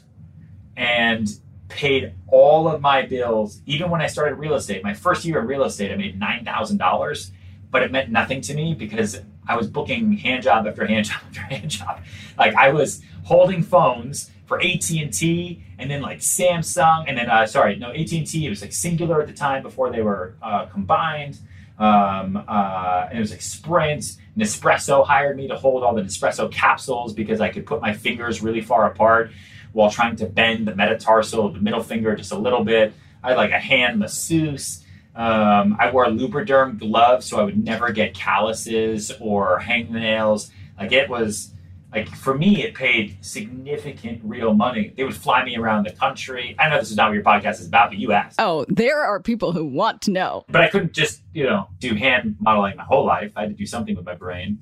and 0.77 1.29
paid 1.69 2.15
all 2.29 2.69
of 2.69 2.81
my 2.81 3.03
bills. 3.03 3.61
Even 3.67 3.91
when 3.91 4.01
I 4.01 4.07
started 4.07 4.37
real 4.37 4.55
estate, 4.55 4.83
my 4.83 4.95
first 4.95 5.25
year 5.25 5.41
in 5.41 5.47
real 5.47 5.65
estate, 5.65 5.93
I 5.93 5.97
made 5.97 6.19
$9,000, 6.19 7.31
but 7.71 7.83
it 7.83 7.93
meant 7.93 8.11
nothing 8.11 8.41
to 8.43 8.55
me 8.55 8.75
because 8.75 9.21
I 9.47 9.57
was 9.57 9.67
booking 9.67 10.13
hand 10.13 10.43
job 10.43 10.67
after 10.67 10.87
hand 10.87 11.07
job 11.11 11.21
after 11.29 11.41
hand 11.41 11.71
job. 11.71 12.01
Like 12.39 12.55
I 12.55 12.71
was 12.71 13.03
holding 13.25 13.63
phones 13.63 14.31
for 14.47 14.61
AT&T 14.61 15.63
and 15.79 15.91
then 15.91 16.01
like 16.01 16.19
Samsung 16.21 17.05
and 17.07 17.19
then, 17.19 17.29
uh, 17.29 17.47
sorry, 17.47 17.77
no, 17.77 17.91
AT&T, 17.91 18.47
it 18.47 18.49
was 18.49 18.63
like 18.63 18.71
Cingular 18.71 19.21
at 19.21 19.27
the 19.27 19.35
time 19.35 19.63
before 19.63 19.91
they 19.91 20.03
were 20.03 20.35
uh, 20.43 20.67
combined. 20.67 21.39
Um, 21.79 22.43
uh, 22.49 23.07
and 23.09 23.19
it 23.19 23.21
was 23.21 23.31
like 23.31 23.43
Sprint. 23.43 24.17
Nespresso 24.39 25.05
hired 25.05 25.37
me 25.37 25.49
to 25.49 25.57
hold 25.57 25.83
all 25.83 25.95
the 25.95 26.03
Nespresso 26.03 26.51
capsules 26.51 27.13
because 27.13 27.41
I 27.41 27.49
could 27.49 27.67
put 27.67 27.81
my 27.81 27.93
fingers 27.93 28.41
really 28.41 28.61
far 28.61 28.87
apart 28.87 29.33
while 29.73 29.91
trying 29.91 30.17
to 30.17 30.27
bend 30.27 30.67
the 30.67 30.75
metatarsal 30.75 31.47
of 31.47 31.55
the 31.55 31.61
middle 31.61 31.83
finger 31.83 32.15
just 32.15 32.33
a 32.33 32.39
little 32.39 32.65
bit. 32.65 32.93
I 33.23 33.31
had 33.31 33.37
like 33.37 33.51
a 33.51 33.59
hand 33.59 33.99
masseuse. 33.99 34.85
Um, 35.15 35.77
I 35.81 35.91
wore 35.91 36.07
Lubriderm 36.07 36.79
gloves 36.79 37.27
so 37.27 37.41
I 37.41 37.43
would 37.43 37.63
never 37.63 37.91
get 37.91 38.15
calluses 38.15 39.11
or 39.21 39.61
hangnails. 39.61 40.51
Like 40.79 40.93
it 40.93 41.09
was 41.09 41.53
like 41.93 42.09
for 42.09 42.37
me, 42.37 42.63
it 42.63 42.75
paid 42.75 43.17
significant 43.23 44.21
real 44.23 44.53
money. 44.53 44.93
They 44.95 45.05
would 45.05 45.17
fly 45.17 45.45
me 45.45 45.57
around 45.57 45.87
the 45.87 45.93
country. 45.93 46.55
I 46.59 46.69
know 46.69 46.79
this 46.79 46.91
is 46.91 46.97
not 46.97 47.09
what 47.09 47.15
your 47.15 47.25
podcast 47.25 47.61
is 47.61 47.67
about, 47.67 47.91
but 47.91 47.99
you 47.99 48.13
asked. 48.13 48.39
Oh, 48.39 48.67
there 48.69 49.03
are 49.03 49.21
people 49.21 49.53
who 49.53 49.65
want 49.65 50.03
to 50.03 50.11
know. 50.11 50.45
But 50.49 50.61
I 50.61 50.69
couldn't 50.69 50.93
just, 50.93 51.23
you 51.33 51.45
know, 51.45 51.69
do 51.79 51.95
hand 51.95 52.37
modeling 52.41 52.77
my 52.77 52.85
whole 52.85 53.07
life. 53.07 53.33
I 53.37 53.43
had 53.43 53.51
to 53.51 53.57
do 53.57 53.65
something 53.65 53.97
with 53.97 54.05
my 54.05 54.15
brain. 54.15 54.59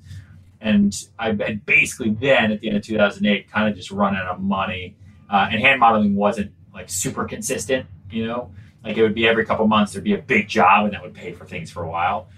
And 0.61 0.93
I 1.19 1.27
had 1.27 1.65
basically 1.65 2.11
then 2.11 2.51
at 2.51 2.61
the 2.61 2.69
end 2.69 2.77
of 2.77 2.83
2008 2.83 3.51
kind 3.51 3.69
of 3.69 3.75
just 3.75 3.91
run 3.91 4.15
out 4.15 4.27
of 4.27 4.39
money. 4.39 4.95
Uh, 5.29 5.49
and 5.51 5.59
hand 5.59 5.81
modeling 5.81 6.15
wasn't 6.15 6.53
like 6.73 6.89
super 6.89 7.25
consistent, 7.25 7.87
you 8.09 8.25
know, 8.25 8.51
like 8.83 8.95
it 8.95 9.01
would 9.01 9.15
be 9.15 9.27
every 9.27 9.45
couple 9.45 9.67
months 9.67 9.91
there'd 9.91 10.03
be 10.03 10.13
a 10.13 10.17
big 10.17 10.47
job 10.47 10.85
and 10.85 10.93
that 10.93 11.03
would 11.03 11.13
pay 11.13 11.33
for 11.33 11.45
things 11.45 11.69
for 11.69 11.83
a 11.83 11.89
while. 11.89 12.29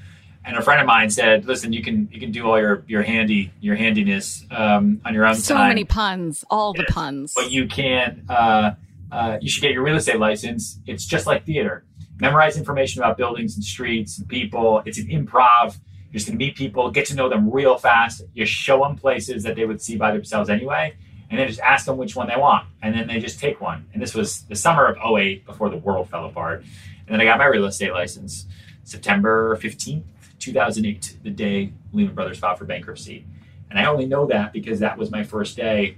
And 0.46 0.58
a 0.58 0.62
friend 0.62 0.80
of 0.82 0.88
mine 0.88 1.10
said, 1.10 1.46
"Listen, 1.46 1.74
you 1.74 1.84
can 1.84 2.08
you 2.12 2.20
can 2.20 2.32
do 2.32 2.48
all 2.50 2.60
your 2.60 2.84
your 2.88 3.04
handy 3.04 3.52
your 3.60 3.76
handiness 3.76 4.46
um, 4.52 5.02
on 5.06 5.14
your 5.14 5.26
own 5.26 5.36
So 5.36 5.56
time, 5.56 5.70
many 5.70 5.84
puns, 5.84 6.44
all 6.50 6.74
the 6.74 6.86
puns. 6.86 7.34
but 7.36 7.52
you 7.52 7.68
can 7.68 8.24
uh, 8.30 8.72
uh, 9.12 9.38
you 9.42 9.50
should 9.50 9.62
get 9.62 9.72
your 9.74 9.84
real 9.84 9.96
estate 9.98 10.18
license. 10.20 10.80
It's 10.88 11.06
just 11.06 11.28
like 11.28 11.46
theater. 11.46 11.84
Memorize 12.20 12.58
information 12.58 13.02
about 13.02 13.16
buildings 13.18 13.56
and 13.56 13.64
streets 13.64 14.18
and 14.18 14.28
people. 14.28 14.82
It's 14.86 14.98
an 14.98 15.08
improv. 15.08 15.78
You're 16.12 16.14
just 16.14 16.28
gonna 16.28 16.38
meet 16.38 16.56
people, 16.56 16.90
get 16.90 17.06
to 17.08 17.16
know 17.16 17.30
them 17.30 17.52
real 17.52 17.78
fast. 17.78 18.24
You 18.34 18.46
show 18.46 18.80
them 18.84 18.96
places 18.96 19.44
that 19.44 19.56
they 19.56 19.66
would 19.66 19.82
see 19.82 19.96
by 19.98 20.12
themselves 20.12 20.50
anyway, 20.50 20.96
and 21.30 21.40
then 21.40 21.48
just 21.48 21.60
ask 21.60 21.86
them 21.86 21.98
which 21.98 22.16
one 22.16 22.28
they 22.28 22.36
want, 22.38 22.66
and 22.82 22.96
then 22.96 23.08
they 23.08 23.20
just 23.20 23.40
take 23.40 23.62
one. 23.62 23.86
And 23.94 24.02
this 24.02 24.16
was 24.16 24.42
the 24.44 24.56
summer 24.56 24.86
of 24.86 24.98
08 24.98 25.46
before 25.46 25.70
the 25.70 25.78
world 25.78 26.10
fell 26.10 26.26
apart. 26.26 26.62
And 27.08 27.14
then 27.14 27.22
I 27.22 27.26
got 27.26 27.38
my 27.38 27.46
real 27.46 27.66
estate 27.66 27.92
license 27.94 28.46
September 28.86 29.56
15th, 29.62 30.02
2008, 30.40 31.20
the 31.24 31.30
day 31.30 31.74
Lehman 31.94 32.16
Brothers 32.16 32.40
filed 32.40 32.58
for 32.58 32.66
bankruptcy. 32.66 33.26
And 33.70 33.78
I 33.78 33.86
only 33.86 34.06
know 34.06 34.26
that 34.28 34.52
because 34.52 34.80
that 34.80 34.98
was 34.98 35.12
my 35.12 35.24
first 35.24 35.56
day 35.56 35.98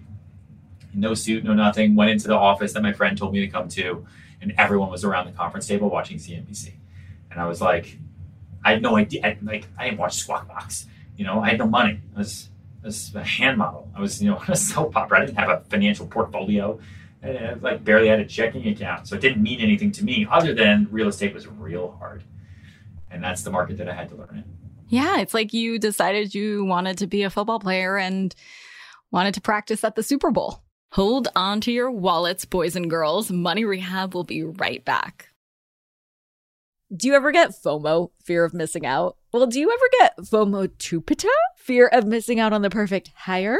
no 0.93 1.13
suit, 1.13 1.43
no 1.43 1.53
nothing. 1.53 1.95
Went 1.95 2.12
into 2.12 2.27
the 2.27 2.36
office 2.36 2.74
that 2.74 2.83
my 2.83 2.93
friend 2.93 3.17
told 3.17 3.33
me 3.33 3.39
to 3.41 3.48
come 3.48 3.67
to, 3.69 4.05
and 4.41 4.53
everyone 4.57 4.89
was 4.89 5.03
around 5.03 5.25
the 5.25 5.31
conference 5.31 5.67
table 5.67 5.89
watching 5.89 6.17
CNBC. 6.17 6.74
And 7.29 7.39
I 7.39 7.48
was 7.48 7.62
like, 7.62 7.98
I 8.63 8.74
had 8.74 8.81
no 8.81 8.98
idea. 8.98 9.25
I, 9.25 9.38
like, 9.41 9.67
I 9.77 9.86
didn't 9.86 10.00
watch 10.00 10.15
Squawk 10.15 10.48
Box. 10.48 10.88
You 11.15 11.25
know, 11.25 11.39
I 11.41 11.50
had 11.50 11.60
no 11.60 11.67
money. 11.67 12.00
I 12.15 12.19
was, 12.19 12.50
I 12.83 12.88
was 12.88 13.15
a 13.15 13.24
hand 13.24 13.57
model. 13.57 13.89
I 13.95 14.01
was, 14.01 14.21
you 14.21 14.29
know, 14.29 14.41
a 14.48 14.55
soap 14.55 14.95
opera. 14.95 15.21
I 15.21 15.25
didn't 15.25 15.38
have 15.38 15.50
a 15.50 15.62
financial 15.69 16.07
portfolio. 16.07 16.79
I, 17.24 17.29
I, 17.29 17.36
uh, 17.51 17.55
like 17.62 17.83
barely 17.83 18.07
had 18.07 18.19
a 18.19 18.25
checking 18.25 18.67
account, 18.67 19.07
so 19.07 19.15
it 19.15 19.21
didn't 19.21 19.43
mean 19.43 19.60
anything 19.60 19.91
to 19.93 20.03
me 20.03 20.27
other 20.29 20.53
than 20.55 20.88
real 20.89 21.07
estate 21.07 21.33
was 21.36 21.48
real 21.48 21.95
hard, 22.00 22.24
and 23.12 23.24
that's 23.24 23.44
the 23.44 23.51
market 23.51 23.77
that 23.77 23.89
I 23.89 23.94
had 23.94 24.10
to 24.10 24.15
learn 24.15 24.38
in. 24.38 24.44
Yeah, 24.88 25.20
it's 25.20 25.34
like 25.34 25.53
you 25.53 25.80
decided 25.80 26.36
you 26.36 26.65
wanted 26.65 26.98
to 27.00 27.08
be 27.08 27.24
a 27.24 27.30
football 27.30 27.60
player 27.60 27.98
and 27.98 28.36
wanted 29.12 29.34
to 29.36 29.41
practice 29.41 29.84
at 29.84 29.96
the 29.96 30.03
Super 30.03 30.32
Bowl. 30.32 30.63
Hold 30.94 31.30
on 31.36 31.62
to 31.62 31.72
your 31.72 31.89
wallets, 31.89 32.44
boys 32.44 32.75
and 32.75 32.89
girls. 32.89 33.32
Money 33.32 33.63
Rehab 33.63 34.13
will 34.13 34.25
be 34.25 34.44
right 34.44 34.84
back. 34.84 35.30
Do 36.94 37.08
you 37.08 37.15
ever 37.15 37.32
get 37.32 37.51
FOMO, 37.51 38.12
fear 38.22 38.44
of 38.44 38.53
missing 38.53 38.86
out? 38.86 39.15
Well, 39.32 39.48
do 39.48 39.62
you 39.62 39.72
ever 39.72 39.89
get 40.00 40.18
FOMO 40.18 40.68
tupita, 40.68 41.30
fear 41.56 41.88
of 41.88 42.06
missing 42.06 42.41
out 42.41 42.51
on 42.51 42.62
the 42.62 42.70
perfect 42.70 43.12
hire? 43.15 43.60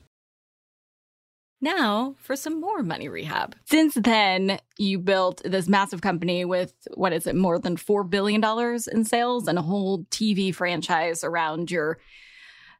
Now 1.61 2.15
for 2.19 2.35
some 2.35 2.59
more 2.59 2.81
money 2.81 3.07
rehab. 3.07 3.55
Since 3.65 3.93
then, 3.93 4.59
you 4.77 4.97
built 4.97 5.41
this 5.45 5.67
massive 5.69 6.01
company 6.01 6.43
with 6.43 6.73
what 6.95 7.13
is 7.13 7.27
it, 7.27 7.35
more 7.35 7.59
than 7.59 7.77
$4 7.77 8.09
billion 8.09 8.43
in 8.91 9.05
sales 9.05 9.47
and 9.47 9.59
a 9.59 9.61
whole 9.61 10.03
TV 10.05 10.53
franchise 10.53 11.23
around 11.23 11.69
your 11.69 11.99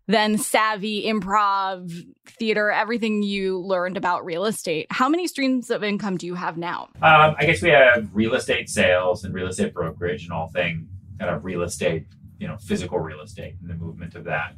then 0.08 0.38
savvy 0.38 1.06
improv, 1.06 1.92
theater, 2.26 2.72
everything 2.72 3.24
you 3.24 3.60
learned 3.60 3.98
about 3.98 4.26
real 4.26 4.46
estate. 4.46 4.88
How 4.90 5.08
many 5.08 5.28
streams 5.28 5.70
of 5.70 5.84
income 5.84 6.18
do 6.18 6.26
you 6.26 6.36
have 6.36 6.58
now? 6.58 6.90
Um, 7.02 7.36
I 7.38 7.46
guess 7.46 7.62
we 7.62 7.70
have 7.70 8.10
real 8.14 8.34
estate 8.34 8.68
sales 8.68 9.24
and 9.24 9.34
real 9.34 9.48
estate 9.48 9.74
brokerage 9.74 10.24
and 10.24 10.34
all 10.34 10.50
thing 10.50 10.90
kind 11.20 11.36
of 11.36 11.46
real 11.46 11.62
estate, 11.62 12.08
you 12.40 12.48
know, 12.48 12.58
physical 12.58 13.00
real 13.00 13.22
estate 13.22 13.56
and 13.62 13.70
the 13.70 13.76
movement 13.76 14.16
of 14.16 14.24
that. 14.24 14.56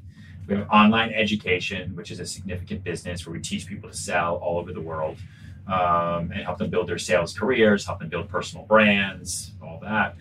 We 0.47 0.55
have 0.55 0.67
online 0.69 1.13
education, 1.13 1.95
which 1.95 2.11
is 2.11 2.19
a 2.19 2.25
significant 2.25 2.83
business 2.83 3.25
where 3.25 3.33
we 3.33 3.39
teach 3.39 3.65
people 3.67 3.89
to 3.89 3.95
sell 3.95 4.35
all 4.35 4.57
over 4.57 4.73
the 4.73 4.81
world 4.81 5.17
um, 5.67 6.31
and 6.31 6.43
help 6.43 6.57
them 6.57 6.69
build 6.69 6.87
their 6.87 6.97
sales 6.97 7.37
careers, 7.37 7.85
help 7.85 7.99
them 7.99 8.09
build 8.09 8.29
personal 8.29 8.65
brands, 8.65 9.51
all 9.61 9.79
that. 9.81 10.15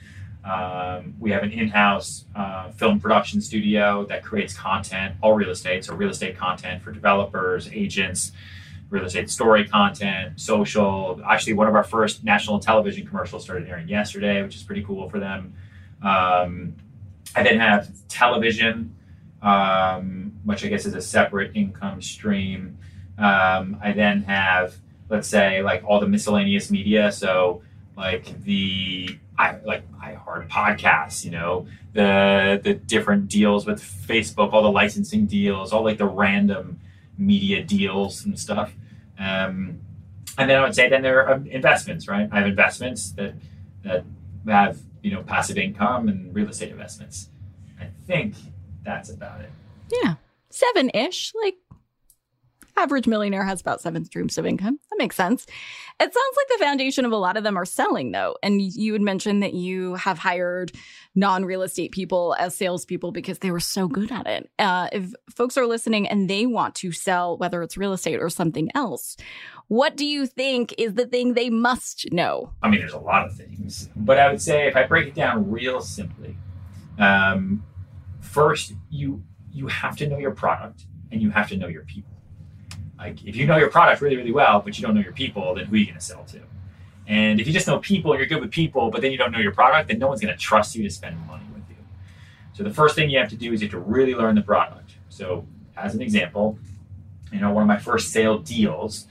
Um, 0.45 1.15
we 1.21 1.31
have 1.31 1.43
an 1.43 1.53
in-house 1.53 2.25
uh, 2.35 2.71
film 2.73 3.01
production 3.01 3.41
studio 3.41 4.05
that 4.07 4.25
creates 4.25 4.55
content, 4.55 5.15
all 5.23 5.35
real 5.35 5.51
estate, 5.51 5.85
so 5.85 5.95
real 5.95 6.11
estate 6.11 6.37
content 6.37 6.83
for 6.83 6.91
developers, 6.91 7.69
agents, 7.73 8.33
real 8.91 9.05
estate 9.05 9.31
story 9.31 9.67
content, 9.67 10.41
social. 10.41 11.21
Actually, 11.29 11.55
one 11.55 11.69
of 11.69 11.75
our 11.75 11.85
first 11.85 12.25
national 12.25 12.59
television 12.59 13.07
commercials 13.07 13.45
started 13.45 13.69
airing 13.69 13.89
yesterday, 13.89 14.43
which 14.43 14.57
is 14.57 14.63
pretty 14.63 14.83
cool 14.83 15.09
for 15.09 15.19
them. 15.19 15.55
Um, 16.03 16.75
I 17.35 17.43
then 17.43 17.59
have 17.59 17.89
television, 18.09 18.95
um, 19.43 20.33
which 20.45 20.65
I 20.65 20.69
guess 20.69 20.87
is 20.87 20.95
a 20.95 21.01
separate 21.01 21.53
income 21.55 22.01
stream. 22.01 22.79
Um, 23.19 23.77
I 23.83 23.93
then 23.93 24.23
have, 24.23 24.77
let's 25.09 25.29
say, 25.29 25.63
like 25.63 25.83
all 25.85 26.01
the 26.01 26.09
miscellaneous 26.09 26.71
media. 26.71 27.13
So, 27.13 27.63
like 27.97 28.43
the 28.45 29.19
I 29.39 29.57
like 29.65 29.91
iHeart 29.93 30.49
podcasts, 30.49 31.25
you 31.25 31.33
know, 31.33 31.67
the 31.93 32.61
the 32.63 32.75
different 32.75 33.29
deals 33.29 33.67
with 33.67 33.83
Facebook, 33.83 34.53
all 34.53 34.63
the 34.63 34.71
licensing 34.71 35.27
deals, 35.27 35.73
all 35.73 35.83
like 35.83 35.99
the 35.99 36.07
random 36.07 36.81
media 37.19 37.63
deals 37.63 38.25
and 38.25 38.39
stuff. 38.39 38.73
Um, 39.19 39.81
and 40.39 40.49
then 40.49 40.59
I 40.59 40.63
would 40.63 40.75
say 40.75 40.89
then 40.89 41.03
there 41.03 41.27
are 41.27 41.43
investments, 41.47 42.09
right? 42.09 42.29
I 42.33 42.39
have 42.39 42.47
investments 42.47 43.11
that 43.13 43.35
that 43.85 44.05
have 44.47 44.79
you 45.03 45.13
know 45.13 45.23
passive 45.23 45.59
income 45.59 46.09
and 46.09 46.35
real 46.35 46.49
estate 46.49 46.71
investments. 46.71 47.29
I 47.81 47.89
think 48.07 48.35
that's 48.85 49.11
about 49.11 49.41
it. 49.41 49.51
Yeah, 49.91 50.15
seven 50.51 50.91
ish. 50.95 51.33
Like, 51.43 51.55
average 52.77 53.07
millionaire 53.07 53.45
has 53.45 53.61
about 53.61 53.81
seven 53.81 54.05
streams 54.05 54.39
of 54.39 54.47
income. 54.47 54.79
That 54.91 54.99
makes 54.99 55.17
sense. 55.17 55.47
It 56.01 56.13
sounds 56.13 56.37
like 56.37 56.59
the 56.59 56.65
foundation 56.65 57.05
of 57.05 57.13
a 57.13 57.17
lot 57.17 57.37
of 57.37 57.45
them 57.45 57.57
are 57.57 57.65
selling, 57.65 58.13
though. 58.13 58.37
And 58.43 58.61
you 58.61 58.93
had 58.93 59.03
mentioned 59.03 59.43
that 59.43 59.55
you 59.55 59.95
have 59.95 60.19
hired 60.19 60.73
non 61.15 61.45
real 61.45 61.63
estate 61.63 61.93
people 61.93 62.35
as 62.39 62.57
salespeople 62.57 63.13
because 63.13 63.39
they 63.39 63.51
were 63.51 63.61
so 63.61 63.89
good 63.89 64.11
at 64.11 64.27
it. 64.27 64.51
Uh, 64.59 64.89
if 64.93 65.13
folks 65.31 65.57
are 65.57 65.67
listening 65.67 66.09
and 66.09 66.29
they 66.29 66.47
want 66.47 66.75
to 66.77 66.93
sell, 66.93 67.37
whether 67.37 67.63
it's 67.63 67.77
real 67.77 67.93
estate 67.93 68.21
or 68.21 68.31
something 68.31 68.71
else, 68.75 69.17
what 69.69 69.97
do 69.97 70.05
you 70.05 70.27
think 70.27 70.75
is 70.79 70.95
the 70.95 71.07
thing 71.07 71.35
they 71.35 71.51
must 71.51 72.13
know? 72.13 72.53
I 72.63 72.69
mean, 72.69 72.81
there's 72.81 72.93
a 72.93 72.99
lot 72.99 73.27
of 73.27 73.37
things, 73.37 73.89
but 73.95 74.19
I 74.19 74.31
would 74.31 74.43
say 74.43 74.67
if 74.67 74.77
I 74.77 74.85
break 74.85 75.09
it 75.09 75.15
down 75.15 75.51
real 75.51 75.81
simply, 75.81 76.37
um, 76.99 77.65
first 78.33 78.73
you 78.91 79.23
you 79.53 79.67
have 79.67 79.97
to 79.99 80.09
know 80.09 80.19
your 80.19 80.31
product 80.31 80.87
and 81.11 81.21
you 81.21 81.31
have 81.31 81.49
to 81.51 81.57
know 81.57 81.69
your 81.69 81.83
people. 81.83 82.17
Like 82.99 83.25
if 83.25 83.37
you 83.37 83.47
know 83.47 83.59
your 83.59 83.69
product 83.69 84.01
really, 84.01 84.17
really 84.17 84.33
well, 84.33 84.61
but 84.61 84.79
you 84.79 84.83
don't 84.85 84.95
know 84.95 85.03
your 85.03 85.13
people, 85.13 85.55
then 85.55 85.67
who 85.67 85.75
are 85.75 85.79
you 85.79 85.87
going 85.87 85.99
to 85.99 86.05
sell 86.05 86.25
to? 86.25 86.41
And 87.07 87.41
if 87.41 87.47
you 87.47 87.53
just 87.53 87.67
know 87.67 87.79
people, 87.79 88.13
and 88.13 88.19
you're 88.19 88.29
good 88.29 88.41
with 88.41 88.51
people, 88.51 88.91
but 88.91 89.03
then 89.03 89.13
you 89.13 89.19
don't 89.19 89.33
know 89.33 89.41
your 89.41 89.53
product, 89.53 89.89
then 89.89 89.99
no 89.99 90.09
one's 90.09 90.21
going 90.21 90.33
to 90.33 90.41
trust 90.41 90.75
you 90.75 90.83
to 90.85 90.91
spend 90.91 91.19
money 91.27 91.45
with 91.53 91.65
you. 91.69 91.77
So 92.55 92.63
the 92.63 92.71
first 92.71 92.95
thing 92.95 93.11
you 93.11 93.19
have 93.19 93.29
to 93.31 93.37
do 93.37 93.53
is 93.53 93.61
you 93.61 93.67
have 93.67 93.73
to 93.73 93.81
really 93.81 94.15
learn 94.15 94.37
the 94.37 94.43
product. 94.43 94.95
So 95.09 95.47
as 95.77 95.95
an 95.95 96.01
example, 96.01 96.59
you 97.33 97.41
know, 97.41 97.51
one 97.51 97.63
of 97.63 97.69
my 97.69 97.79
first 97.79 98.13
sale 98.13 98.39
deals 98.39 99.07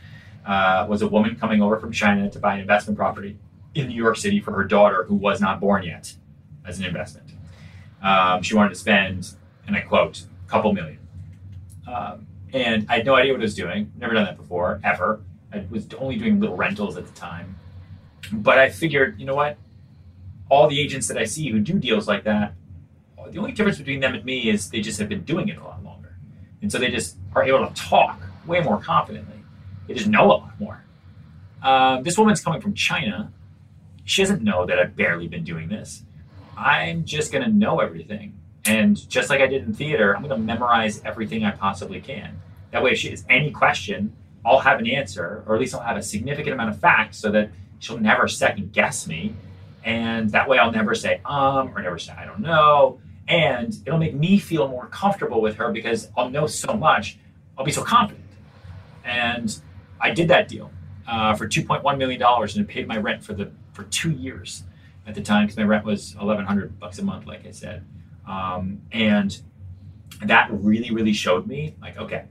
uh, 0.46 0.88
was 0.90 1.02
a 1.02 1.08
woman 1.08 1.36
coming 1.36 1.62
over 1.62 1.78
from 1.78 1.92
China 1.92 2.30
to 2.30 2.40
buy 2.40 2.56
an 2.56 2.62
investment 2.62 2.98
property 2.98 3.38
in 3.76 3.88
New 3.88 3.96
York 3.96 4.18
City 4.18 4.40
for 4.40 4.54
her 4.54 4.64
daughter 4.64 5.04
who 5.04 5.16
was 5.16 5.42
not 5.42 5.60
born 5.60 5.84
yet 5.84 6.14
as 6.66 6.80
an 6.80 6.86
investment. 6.86 7.31
Um, 8.02 8.42
she 8.42 8.56
wanted 8.56 8.70
to 8.70 8.76
spend, 8.76 9.34
and 9.68 9.76
I 9.76 9.82
quote, 9.82 10.24
a 10.48 10.50
couple 10.50 10.74
million. 10.74 11.00
Um, 11.88 12.28
and 12.54 12.86
I 12.90 12.98
had 12.98 13.06
no 13.06 13.16
idea 13.16 13.32
what 13.32 13.42
I 13.42 13.44
was 13.44 13.56
doing. 13.56 13.92
Never 13.98 14.14
done 14.14 14.26
that 14.26 14.38
before, 14.38 14.80
ever. 14.84 15.22
I 15.54 15.66
was 15.70 15.88
only 15.98 16.18
doing 16.18 16.40
little 16.40 16.56
rentals 16.56 16.98
at 16.98 17.06
the 17.06 17.14
time. 17.14 17.56
But 18.32 18.58
I 18.58 18.70
figured, 18.70 19.20
you 19.20 19.26
know 19.26 19.36
what? 19.36 19.58
All 20.50 20.68
the 20.68 20.80
agents 20.80 21.08
that 21.08 21.18
I 21.18 21.26
see 21.26 21.50
who 21.50 21.60
do 21.60 21.74
deals 21.80 22.08
like 22.08 22.24
that, 22.26 22.54
the 23.32 23.40
only 23.40 23.52
difference 23.54 23.78
between 23.78 24.00
them 24.00 24.14
and 24.14 24.26
me 24.26 24.50
is 24.50 24.70
they 24.70 24.82
just 24.82 25.00
have 25.00 25.08
been 25.08 25.24
doing 25.24 25.48
it 25.48 25.58
a 25.58 25.64
lot 25.64 25.84
longer. 25.84 26.16
And 26.62 26.72
so 26.72 26.78
they 26.78 26.90
just 26.90 27.16
are 27.34 27.44
able 27.44 27.66
to 27.68 27.74
talk 27.74 28.22
way 28.46 28.60
more 28.60 28.80
confidently. 28.80 29.38
They 29.88 29.94
just 29.94 30.08
know 30.08 30.26
a 30.26 30.28
lot 30.28 30.60
more. 30.60 30.84
Um, 31.64 32.04
this 32.04 32.18
woman's 32.18 32.42
coming 32.42 32.60
from 32.60 32.74
China. 32.74 33.32
She 34.04 34.22
doesn't 34.22 34.42
know 34.42 34.66
that 34.66 34.80
I've 34.80 34.96
barely 34.96 35.28
been 35.28 35.44
doing 35.44 35.70
this. 35.70 36.04
I'm 36.62 37.06
just 37.06 37.32
going 37.32 37.44
to 37.44 37.50
know 37.50 37.80
everything. 37.80 38.38
And 38.66 39.10
just 39.10 39.32
like 39.32 39.42
I 39.42 39.48
did 39.48 39.64
in 39.64 39.74
theater, 39.74 40.16
I'm 40.16 40.22
going 40.22 40.40
to 40.40 40.46
memorize 40.46 41.02
everything 41.04 41.44
I 41.44 41.52
possibly 41.52 42.00
can. 42.00 42.40
That 42.70 42.84
way, 42.84 42.92
if 42.92 43.00
she 43.00 43.10
has 43.10 43.26
any 43.30 43.50
question, 43.50 44.16
I'll 44.46 44.60
have 44.60 44.80
an 44.80 44.88
answer, 44.88 45.44
or 45.48 45.56
at 45.56 45.60
least 45.60 45.74
I'll 45.74 45.82
have 45.82 45.98
a 45.98 46.04
significant 46.04 46.54
amount 46.54 46.70
of 46.70 46.80
facts 46.80 47.18
so 47.18 47.32
that 47.32 47.50
she'll 47.80 47.98
never 47.98 48.28
second 48.28 48.74
guess 48.74 49.08
me. 49.08 49.36
And 49.84 50.30
that 50.32 50.48
way, 50.48 50.60
I'll 50.60 50.72
never 50.72 50.94
say, 50.94 51.22
um, 51.26 51.76
or 51.76 51.82
never 51.82 51.98
say, 51.98 52.14
I 52.14 52.26
don't 52.26 52.40
know. 52.40 53.00
And 53.28 53.76
it'll 53.86 54.00
make 54.00 54.14
me 54.14 54.38
feel 54.38 54.68
more 54.68 54.86
comfortable 54.88 55.42
with 55.42 55.56
her 55.56 55.72
because 55.72 56.10
I'll 56.16 56.30
know 56.30 56.46
so 56.46 56.74
much. 56.74 57.18
I'll 57.58 57.66
be 57.66 57.72
so 57.72 57.84
confident. 57.84 58.26
And 59.04 59.60
I 60.00 60.12
did 60.12 60.28
that 60.28 60.48
deal 60.48 60.70
uh, 61.08 61.36
for 61.36 61.48
$2.1 61.48 61.98
million 61.98 62.22
and 62.22 62.58
it 62.58 62.68
paid 62.68 62.88
my 62.88 62.98
rent 62.98 63.24
for 63.24 63.34
the 63.34 63.52
for 63.74 63.84
two 63.86 64.12
years 64.12 64.64
at 65.06 65.16
the 65.16 65.22
time 65.22 65.46
because 65.46 65.58
my 65.58 65.64
rent 65.64 65.86
was 65.86 66.16
1100 66.16 66.80
bucks 66.80 67.00
a 67.00 67.04
month, 67.04 67.26
like 67.26 67.46
I 67.46 67.52
said. 67.52 67.86
Um, 68.28 68.82
and 68.92 69.40
that 70.24 70.50
really, 70.52 70.92
really 70.92 71.14
showed 71.14 71.48
me 71.48 71.76
like, 71.82 71.98
okay, 71.98 72.26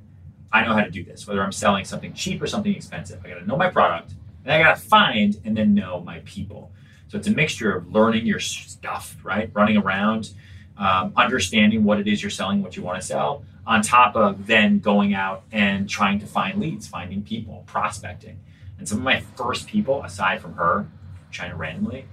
I 0.53 0.65
know 0.65 0.75
how 0.75 0.85
to 0.85 0.91
do 0.91 1.05
this, 1.05 1.27
whether 1.27 1.43
I'm 1.43 1.53
selling 1.53 1.85
something 1.85 2.13
cheap 2.13 2.43
or 2.43 2.47
something 2.47 2.75
expensive. 2.75 3.21
I 3.25 3.29
got 3.29 3.35
to 3.41 3.47
know 3.47 3.57
my 3.57 3.69
product 3.69 4.15
and 4.45 4.53
I 4.53 4.63
got 4.63 4.77
to 4.77 4.83
find 4.83 5.41
and 5.45 5.57
then 5.57 5.75
know 5.75 6.01
my 6.01 6.21
people. 6.25 6.73
So 7.09 7.19
it's 7.19 7.27
a 7.27 7.33
mixture 7.33 7.77
of 7.77 7.93
learning 7.93 8.27
your 8.27 8.39
stuff, 8.39 9.17
right? 9.23 9.51
Running 9.53 9.77
around, 9.77 10.31
um, 10.77 11.13
understanding 11.17 11.85
what 11.85 11.99
it 11.99 12.07
is 12.07 12.23
you're 12.23 12.31
selling, 12.31 12.63
what 12.63 12.77
you 12.77 12.83
want 12.83 13.01
to 13.01 13.07
sell, 13.07 13.45
on 13.67 13.83
top 13.83 14.17
of 14.17 14.47
then 14.47 14.79
going 14.79 15.15
out 15.15 15.43
and 15.53 15.89
trying 15.89 16.19
to 16.21 16.27
find 16.27 16.61
leads, 16.61 16.87
finding 16.87 17.23
people, 17.23 17.65
prospecting. 17.67 18.41
And 18.79 18.89
some 18.89 18.99
of 18.99 19.05
my 19.05 19.21
first 19.37 19.67
people, 19.67 20.03
aside 20.03 20.41
from 20.41 20.55
her, 20.55 20.87
China 21.31 21.55
randomly, 21.57 22.07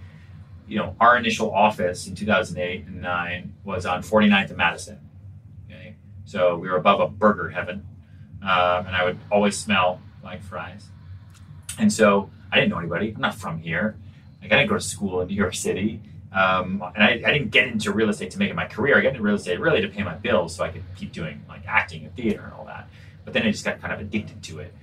you 0.68 0.78
know, 0.78 0.96
our 1.00 1.18
initial 1.18 1.54
office 1.54 2.08
in 2.08 2.16
2008 2.16 2.86
and 2.86 3.02
9 3.02 3.54
was 3.64 3.86
on 3.86 4.02
49th 4.04 4.50
and 4.50 4.58
Madison. 4.58 5.00
Okay. 5.66 5.96
So 6.26 6.58
we 6.58 6.70
were 6.70 6.78
above 6.78 7.00
a 7.00 7.08
burger 7.08 7.50
heaven. 7.50 7.86
Um, 8.42 8.86
and 8.88 8.96
I 8.96 9.04
would 9.04 9.18
always 9.32 9.58
smell 9.58 10.02
like 10.24 10.44
fries. 10.44 10.90
And 11.80 11.92
so 11.92 12.30
I 12.52 12.56
didn't 12.58 12.70
know 12.70 12.80
anybody. 12.80 13.14
I'm 13.14 13.22
not 13.22 13.36
from 13.36 13.60
here. 13.60 13.98
Like 14.42 14.52
I 14.52 14.58
didn't 14.58 14.70
go 14.70 14.76
to 14.76 14.82
school 14.82 15.22
in 15.22 15.28
New 15.28 15.36
York 15.36 15.56
City. 15.56 16.02
Um, 16.32 16.84
and 16.94 17.04
I, 17.04 17.22
I, 17.26 17.34
didn't 17.34 17.52
get 17.52 17.68
into 17.68 17.92
real 17.92 18.10
estate 18.10 18.32
to 18.32 18.40
make 18.40 18.50
it 18.50 18.56
my 18.56 18.66
career. 18.66 18.98
I 18.98 19.02
got 19.02 19.10
into 19.10 19.22
real 19.22 19.36
estate 19.36 19.60
really 19.62 19.82
to 19.82 19.88
pay 19.88 20.04
my 20.04 20.14
bills 20.14 20.56
so 20.56 20.64
I 20.66 20.70
could 20.70 20.84
keep 20.96 21.14
doing 21.14 21.44
like 21.48 21.62
acting 21.66 22.04
and 22.04 22.14
theater 22.16 22.42
and 22.44 22.54
all 22.54 22.66
that. 22.66 22.90
But 23.24 23.34
then 23.34 23.44
I 23.44 23.52
just 23.52 23.64
got 23.64 23.80
kind 23.80 23.94
of 23.94 24.02
addicted 24.02 24.44
to 24.44 24.60
it. 24.60 24.74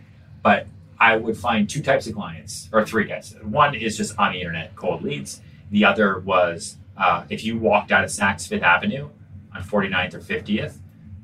But 0.42 0.66
I 0.98 1.16
would 1.16 1.36
find 1.36 1.68
two 1.68 1.82
types 1.82 2.06
of 2.06 2.14
clients, 2.14 2.68
or 2.72 2.84
three 2.84 3.04
guys. 3.04 3.36
One 3.42 3.74
is 3.74 3.96
just 3.96 4.18
on 4.18 4.32
the 4.32 4.38
internet, 4.38 4.74
cold 4.74 5.02
leads. 5.02 5.42
The 5.74 5.84
other 5.84 6.20
was 6.20 6.76
uh, 6.96 7.24
if 7.28 7.42
you 7.42 7.58
walked 7.58 7.90
out 7.90 8.04
of 8.04 8.10
Saks 8.10 8.46
Fifth 8.46 8.62
Avenue 8.62 9.08
on 9.52 9.60
49th 9.60 10.14
or 10.14 10.20
50th, 10.20 10.76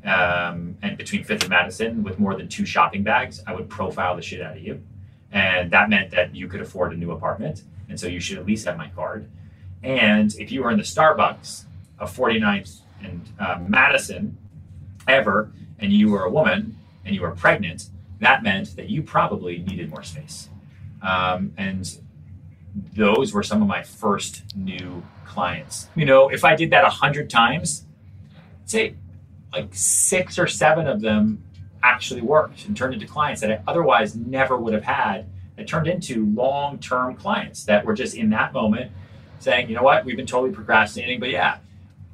um, 0.04 0.76
and 0.82 0.96
between 0.98 1.22
Fifth 1.22 1.42
and 1.42 1.50
Madison 1.50 2.02
with 2.02 2.18
more 2.18 2.34
than 2.34 2.48
two 2.48 2.66
shopping 2.66 3.04
bags, 3.04 3.40
I 3.46 3.54
would 3.54 3.68
profile 3.68 4.16
the 4.16 4.22
shit 4.22 4.42
out 4.42 4.56
of 4.56 4.62
you. 4.64 4.82
And 5.30 5.70
that 5.70 5.88
meant 5.88 6.10
that 6.10 6.34
you 6.34 6.48
could 6.48 6.60
afford 6.60 6.92
a 6.92 6.96
new 6.96 7.12
apartment. 7.12 7.62
And 7.88 8.00
so 8.00 8.08
you 8.08 8.18
should 8.18 8.38
at 8.38 8.44
least 8.44 8.66
have 8.66 8.76
my 8.76 8.88
card. 8.88 9.30
And 9.84 10.34
if 10.34 10.50
you 10.50 10.64
were 10.64 10.72
in 10.72 10.78
the 10.78 10.82
Starbucks 10.82 11.66
of 12.00 12.12
49th 12.12 12.80
and 13.04 13.28
uh, 13.38 13.60
Madison 13.68 14.36
ever, 15.06 15.52
and 15.78 15.92
you 15.92 16.10
were 16.10 16.24
a 16.24 16.30
woman 16.30 16.76
and 17.04 17.14
you 17.14 17.20
were 17.20 17.30
pregnant, 17.30 17.88
that 18.18 18.42
meant 18.42 18.74
that 18.74 18.88
you 18.88 19.04
probably 19.04 19.58
needed 19.58 19.90
more 19.90 20.02
space. 20.02 20.48
Um, 21.02 21.52
and 21.56 22.00
those 22.94 23.33
were 23.33 23.42
some 23.42 23.62
of 23.62 23.68
my 23.68 23.83
first 23.83 24.44
new 24.56 25.02
clients. 25.24 25.88
You 25.94 26.04
know, 26.04 26.28
if 26.28 26.44
I 26.44 26.56
did 26.56 26.70
that 26.70 26.85
a 26.85 26.90
hundred 26.90 27.30
times, 27.30 27.85
say 28.64 28.94
like 29.52 29.68
six 29.72 30.38
or 30.38 30.46
seven 30.46 30.87
of 30.87 31.00
them 31.00 31.42
actually 31.83 32.20
worked 32.20 32.66
and 32.66 32.76
turned 32.76 32.94
into 32.94 33.06
clients 33.06 33.40
that 33.40 33.50
I 33.50 33.62
otherwise 33.66 34.14
never 34.14 34.56
would 34.56 34.74
have 34.74 34.85
had. 34.85 35.26
It 35.56 35.66
turned 35.66 35.87
into 35.87 36.26
long-term 36.26 37.16
clients 37.16 37.64
that 37.64 37.85
were 37.85 37.94
just 37.94 38.14
in 38.14 38.30
that 38.30 38.52
moment 38.52 38.92
saying, 39.40 39.68
you 39.68 39.74
know 39.74 39.83
what, 39.83 40.04
we've 40.04 40.16
been 40.16 40.26
totally 40.26 40.52
procrastinating, 40.52 41.20
but 41.20 41.30
yeah, 41.30 41.59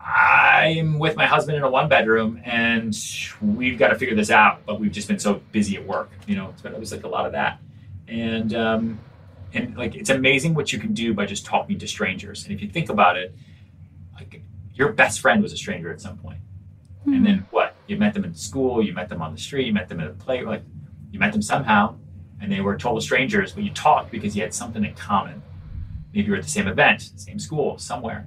I'm 0.00 0.98
with 0.98 1.16
my 1.16 1.26
husband 1.26 1.56
in 1.56 1.64
a 1.64 1.70
one 1.70 1.88
bedroom 1.88 2.40
and 2.44 2.96
we've 3.42 3.78
got 3.78 3.88
to 3.88 3.96
figure 3.96 4.14
this 4.14 4.30
out, 4.30 4.64
but 4.64 4.78
we've 4.78 4.92
just 4.92 5.08
been 5.08 5.18
so 5.18 5.40
busy 5.52 5.76
at 5.76 5.84
work. 5.84 6.10
You 6.26 6.36
know, 6.36 6.50
it's 6.50 6.62
been, 6.62 6.72
it 6.72 6.80
was 6.80 6.92
like 6.92 7.04
a 7.04 7.08
lot 7.08 7.26
of 7.26 7.32
that. 7.32 7.60
And, 8.08 8.54
um, 8.54 9.00
and 9.56 9.76
like, 9.76 9.94
it's 9.94 10.10
amazing 10.10 10.54
what 10.54 10.72
you 10.72 10.78
can 10.78 10.92
do 10.94 11.14
by 11.14 11.26
just 11.26 11.44
talking 11.44 11.78
to 11.78 11.86
strangers. 11.86 12.44
And 12.44 12.52
if 12.52 12.62
you 12.62 12.68
think 12.68 12.88
about 12.88 13.16
it, 13.16 13.34
like 14.14 14.42
your 14.74 14.92
best 14.92 15.20
friend 15.20 15.42
was 15.42 15.52
a 15.52 15.56
stranger 15.56 15.90
at 15.90 16.00
some 16.00 16.18
point. 16.18 16.40
Mm-hmm. 17.00 17.12
And 17.14 17.26
then 17.26 17.46
what? 17.50 17.74
You 17.86 17.96
met 17.96 18.14
them 18.14 18.24
in 18.24 18.34
school, 18.34 18.84
you 18.84 18.92
met 18.92 19.08
them 19.08 19.22
on 19.22 19.32
the 19.32 19.40
street, 19.40 19.66
you 19.66 19.72
met 19.72 19.88
them 19.88 20.00
at 20.00 20.08
a 20.08 20.10
play, 20.10 20.42
like 20.42 20.62
you 21.10 21.18
met 21.18 21.32
them 21.32 21.42
somehow 21.42 21.96
and 22.40 22.52
they 22.52 22.60
were 22.60 22.76
total 22.76 23.00
strangers, 23.00 23.52
but 23.52 23.64
you 23.64 23.70
talked 23.70 24.10
because 24.10 24.36
you 24.36 24.42
had 24.42 24.52
something 24.52 24.84
in 24.84 24.94
common. 24.94 25.42
Maybe 26.12 26.26
you're 26.26 26.36
at 26.36 26.42
the 26.42 26.50
same 26.50 26.68
event, 26.68 27.10
same 27.16 27.38
school, 27.38 27.78
somewhere 27.78 28.26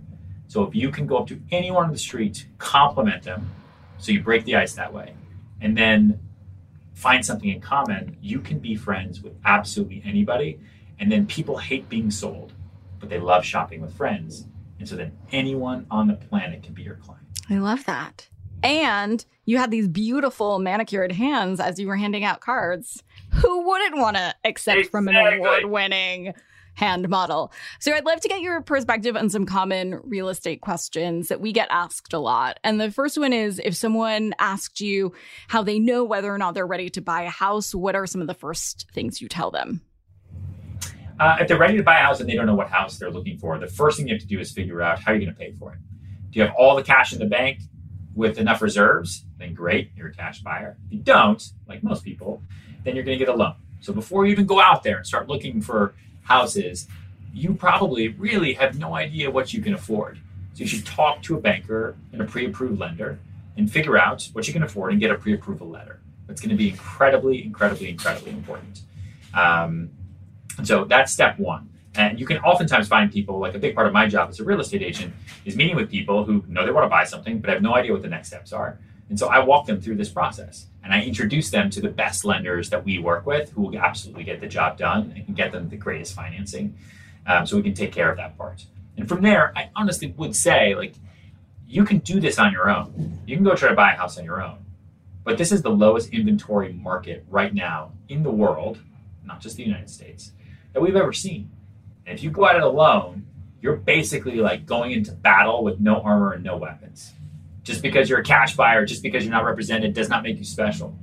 so 0.50 0.63
if 0.63 0.74
you 0.74 0.89
can 0.89 1.06
go 1.06 1.18
up 1.18 1.28
to 1.28 1.39
anyone 1.52 1.86
on 1.86 1.92
the 1.92 2.00
street, 2.00 2.48
compliment 2.58 3.22
them, 3.22 3.52
so 4.00 4.12
you 4.12 4.24
break 4.24 4.46
the 4.46 4.56
ice 4.56 4.74
that 4.74 4.92
way, 4.92 5.13
and 5.62 5.78
then 5.78 6.20
find 6.96 7.24
something 7.24 7.50
in 7.50 7.62
common, 7.62 8.18
you 8.20 8.39
can 8.39 8.58
be 8.58 8.76
friends 8.76 9.22
with 9.22 9.34
absolutely 9.46 10.02
anybody. 10.04 10.60
And 11.00 11.12
then 11.12 11.26
people 11.26 11.58
hate 11.58 11.88
being 11.90 12.12
sold, 12.12 12.54
but 13.00 13.10
they 13.10 13.20
love 13.20 13.46
shopping 13.46 13.82
with 13.82 13.96
friends. 13.96 14.46
And 14.80 14.88
so 14.88 14.96
then 14.96 15.18
anyone 15.32 15.86
on 15.90 16.08
the 16.08 16.14
planet 16.14 16.64
can 16.64 16.74
be 16.74 16.84
your 16.84 16.96
client. 16.96 17.26
I 17.50 17.58
love 17.58 17.86
that. 17.86 18.28
And 18.62 19.24
you 19.46 19.58
had 19.58 19.72
these 19.72 19.88
beautiful 19.88 20.60
manicured 20.60 21.14
hands 21.14 21.60
as 21.60 21.80
you 21.80 21.88
were 21.88 21.96
handing 21.96 22.24
out 22.24 22.42
cards. 22.42 23.04
Who 23.32 23.68
wouldn't 23.68 23.98
want 23.98 24.18
to 24.18 24.36
accept 24.44 24.80
exactly. 24.80 24.92
from 24.92 25.08
an 25.08 25.16
award 25.16 25.66
winning 25.66 26.34
hand 26.80 27.10
model. 27.10 27.52
So 27.80 27.94
I'd 27.94 28.06
love 28.06 28.22
to 28.22 28.30
get 28.30 28.42
your 28.42 28.62
perspective 28.62 29.18
on 29.18 29.30
some 29.30 29.46
common 29.46 30.00
real 30.04 30.30
estate 30.30 30.62
questions 30.62 31.28
that 31.28 31.42
we 31.42 31.52
get 31.52 31.68
asked 31.70 32.14
a 32.14 32.20
lot. 32.20 32.60
And 32.64 32.80
the 32.80 32.90
first 32.90 33.18
one 33.18 33.34
is 33.34 33.60
if 33.64 33.76
someone 33.76 34.34
asked 34.40 34.80
you 34.80 35.14
how 35.50 35.62
they 35.62 35.78
know 35.78 36.04
whether 36.06 36.34
or 36.34 36.38
not 36.38 36.54
they're 36.54 36.66
ready 36.66 36.90
to 36.92 37.02
buy 37.02 37.24
a 37.24 37.30
house, 37.30 37.76
what 37.76 37.96
are 37.96 38.08
some 38.08 38.22
of 38.22 38.28
the 38.28 38.34
first 38.34 38.88
things 38.94 39.22
you 39.22 39.28
tell 39.28 39.52
them? 39.52 39.82
Uh, 41.19 41.38
if 41.41 41.47
they're 41.47 41.58
ready 41.58 41.75
to 41.75 41.84
buy 41.84 41.99
a 41.99 42.03
house 42.03 42.21
and 42.21 42.29
they 42.29 42.36
don't 42.36 42.45
know 42.45 42.55
what 42.55 42.69
house 42.69 42.97
they're 42.97 43.12
looking 43.12 43.38
for, 43.38 43.58
the 43.60 43.67
first 43.67 43.97
thing 43.97 44.08
you 44.08 44.13
have 44.13 44.21
to 44.21 44.27
do 44.27 44.39
is 44.39 44.51
figure 44.51 44.82
out 44.82 44.99
how 44.99 45.12
you're 45.12 45.19
going 45.19 45.34
to 45.34 45.38
pay 45.38 45.51
for 45.51 45.73
it. 45.73 45.79
Do 46.32 46.39
you 46.39 46.45
have 46.45 46.55
all 46.58 46.75
the 46.75 46.84
cash 46.84 47.12
in 47.12 47.19
the 47.19 47.25
bank 47.25 47.60
with 48.15 48.38
enough 48.38 48.62
reserves? 48.62 49.25
Then 49.38 49.53
great, 49.53 49.91
you're 49.95 50.08
a 50.08 50.13
cash 50.13 50.41
buyer. 50.41 50.77
If 50.86 50.93
you 50.93 50.99
don't, 50.99 51.43
like 51.67 51.84
most 51.84 52.05
people, 52.05 52.41
then 52.84 52.95
you're 52.95 53.03
going 53.03 53.19
to 53.19 53.25
get 53.25 53.34
a 53.34 53.36
loan. 53.36 53.55
So 53.82 53.91
before 53.91 54.25
you 54.25 54.32
even 54.32 54.45
go 54.45 54.62
out 54.62 54.84
there 54.84 54.97
and 54.97 55.05
start 55.05 55.27
looking 55.27 55.62
for 55.62 55.93
houses, 56.23 56.88
you 57.34 57.53
probably 57.53 58.10
really 58.10 58.53
have 58.53 58.79
no 58.79 58.95
idea 58.95 59.29
what 59.29 59.53
you 59.53 59.62
can 59.62 59.73
afford. 59.73 60.19
So 60.53 60.62
you 60.62 60.67
should 60.67 60.86
talk 60.86 61.21
to 61.23 61.38
a 61.38 61.41
banker 61.41 61.95
and 62.13 62.21
a 62.21 62.25
pre-approved 62.25 62.79
lender 62.79 63.19
and 63.58 63.69
figure 63.71 63.97
out 63.97 64.27
what 64.34 64.47
you 64.47 64.53
can 64.53 64.63
afford 64.63 64.91
and 64.91 65.01
get 65.01 65.12
a 65.12 65.15
pre-approval 65.15 65.67
letter. 65.67 65.99
That's 66.27 66.41
going 66.41 66.51
to 66.51 66.55
be 66.55 66.69
incredibly, 66.69 67.43
incredibly, 67.43 67.89
incredibly 67.89 68.32
important. 68.32 68.82
Um, 69.34 69.89
so 70.63 70.86
that's 70.86 71.12
step 71.12 71.39
one. 71.39 71.69
And 71.95 72.19
you 72.19 72.26
can 72.26 72.38
oftentimes 72.38 72.88
find 72.88 73.12
people, 73.12 73.39
like 73.39 73.56
a 73.56 73.60
big 73.60 73.76
part 73.76 73.88
of 73.88 73.93
my 73.93 74.08
job 74.08 74.30
as 74.30 74.39
a 74.39 74.43
real 74.43 74.60
estate 74.60 74.82
agent, 74.82 75.13
is 75.45 75.56
meeting 75.56 75.76
with 75.76 75.89
people 75.89 76.24
who 76.24 76.43
know 76.48 76.65
they 76.65 76.72
want 76.72 76.86
to 76.86 76.89
buy 76.89 77.04
something, 77.04 77.39
but 77.39 77.50
have 77.50 77.62
no 77.62 77.76
idea 77.76 77.91
what 77.91 78.02
the 78.02 78.08
next 78.08 78.28
steps 78.28 78.54
are. 78.54 78.80
And 79.10 79.17
so 79.17 79.28
I 79.28 79.39
walk 79.39 79.65
them 79.65 79.82
through 79.82 79.95
this 79.95 80.10
process 80.10 80.67
and 80.84 80.93
I 80.93 81.02
introduce 81.02 81.50
them 81.50 81.69
to 81.72 81.82
the 81.82 81.89
best 81.89 82.24
lenders 82.24 82.69
that 82.69 82.86
we 82.86 83.00
work 83.00 83.26
with 83.26 83.52
who 83.52 83.63
will 83.63 83.78
absolutely 83.78 84.24
get 84.24 84.39
the 84.39 84.48
job 84.48 84.78
done 84.78 85.13
and 85.15 85.26
can 85.26 85.34
get 85.34 85.52
them 85.52 85.67
the 85.67 85.78
greatest 85.78 86.13
financing 86.13 86.78
um, 87.26 87.45
so 87.45 87.58
we 87.58 87.63
can 87.63 87.74
take 87.74 87.91
care 87.91 88.10
of 88.10 88.17
that 88.17 88.38
part. 88.38 88.65
And 88.98 89.10
from 89.10 89.22
there, 89.22 89.52
I 89.56 89.72
honestly 89.76 90.13
would 90.17 90.36
say, 90.36 90.76
like, 90.76 90.93
you 91.67 91.86
can 91.86 92.00
do 92.00 92.19
this 92.19 92.38
on 92.39 92.52
your 92.52 92.69
own. 92.69 93.19
You 93.26 93.36
can 93.36 93.43
go 93.43 93.56
try 93.56 93.69
to 93.69 93.76
buy 93.76 93.93
a 93.93 93.95
house 93.95 94.17
on 94.17 94.26
your 94.26 94.43
own. 94.43 94.58
But 95.24 95.38
this 95.38 95.52
is 95.52 95.62
the 95.62 95.69
lowest 95.69 96.12
inventory 96.12 96.74
market 96.74 97.26
right 97.30 97.54
now 97.54 97.91
in 98.10 98.24
the 98.24 98.32
world, 98.32 98.80
not 99.24 99.41
just 99.41 99.58
the 99.58 99.63
United 99.63 99.89
States, 99.89 100.32
that 100.80 100.86
we've 100.86 100.96
ever 100.96 101.13
seen. 101.13 101.52
And 102.06 102.18
if 102.18 102.24
you 102.24 102.32
go 102.32 102.48
at 102.48 102.56
it 102.56 102.63
alone, 102.63 103.26
you're 103.62 103.76
basically 103.76 104.36
like 104.36 104.65
going 104.65 104.92
into 104.92 105.12
battle 105.12 105.63
with 105.63 105.80
no 105.80 106.02
armor 106.02 106.34
and 106.34 106.44
no 106.44 106.58
weapons. 106.58 107.13
Just 107.63 107.82
because 107.82 108.10
you're 108.10 108.20
a 108.20 108.24
cash 108.24 108.56
buyer, 108.56 108.86
just 108.86 109.04
because 109.04 109.24
you're 109.24 109.34
not 109.34 109.44
represented, 109.44 109.94
does 109.94 110.10
not 110.10 110.24
make 110.24 110.38
you 110.38 110.46
special. 110.46 110.98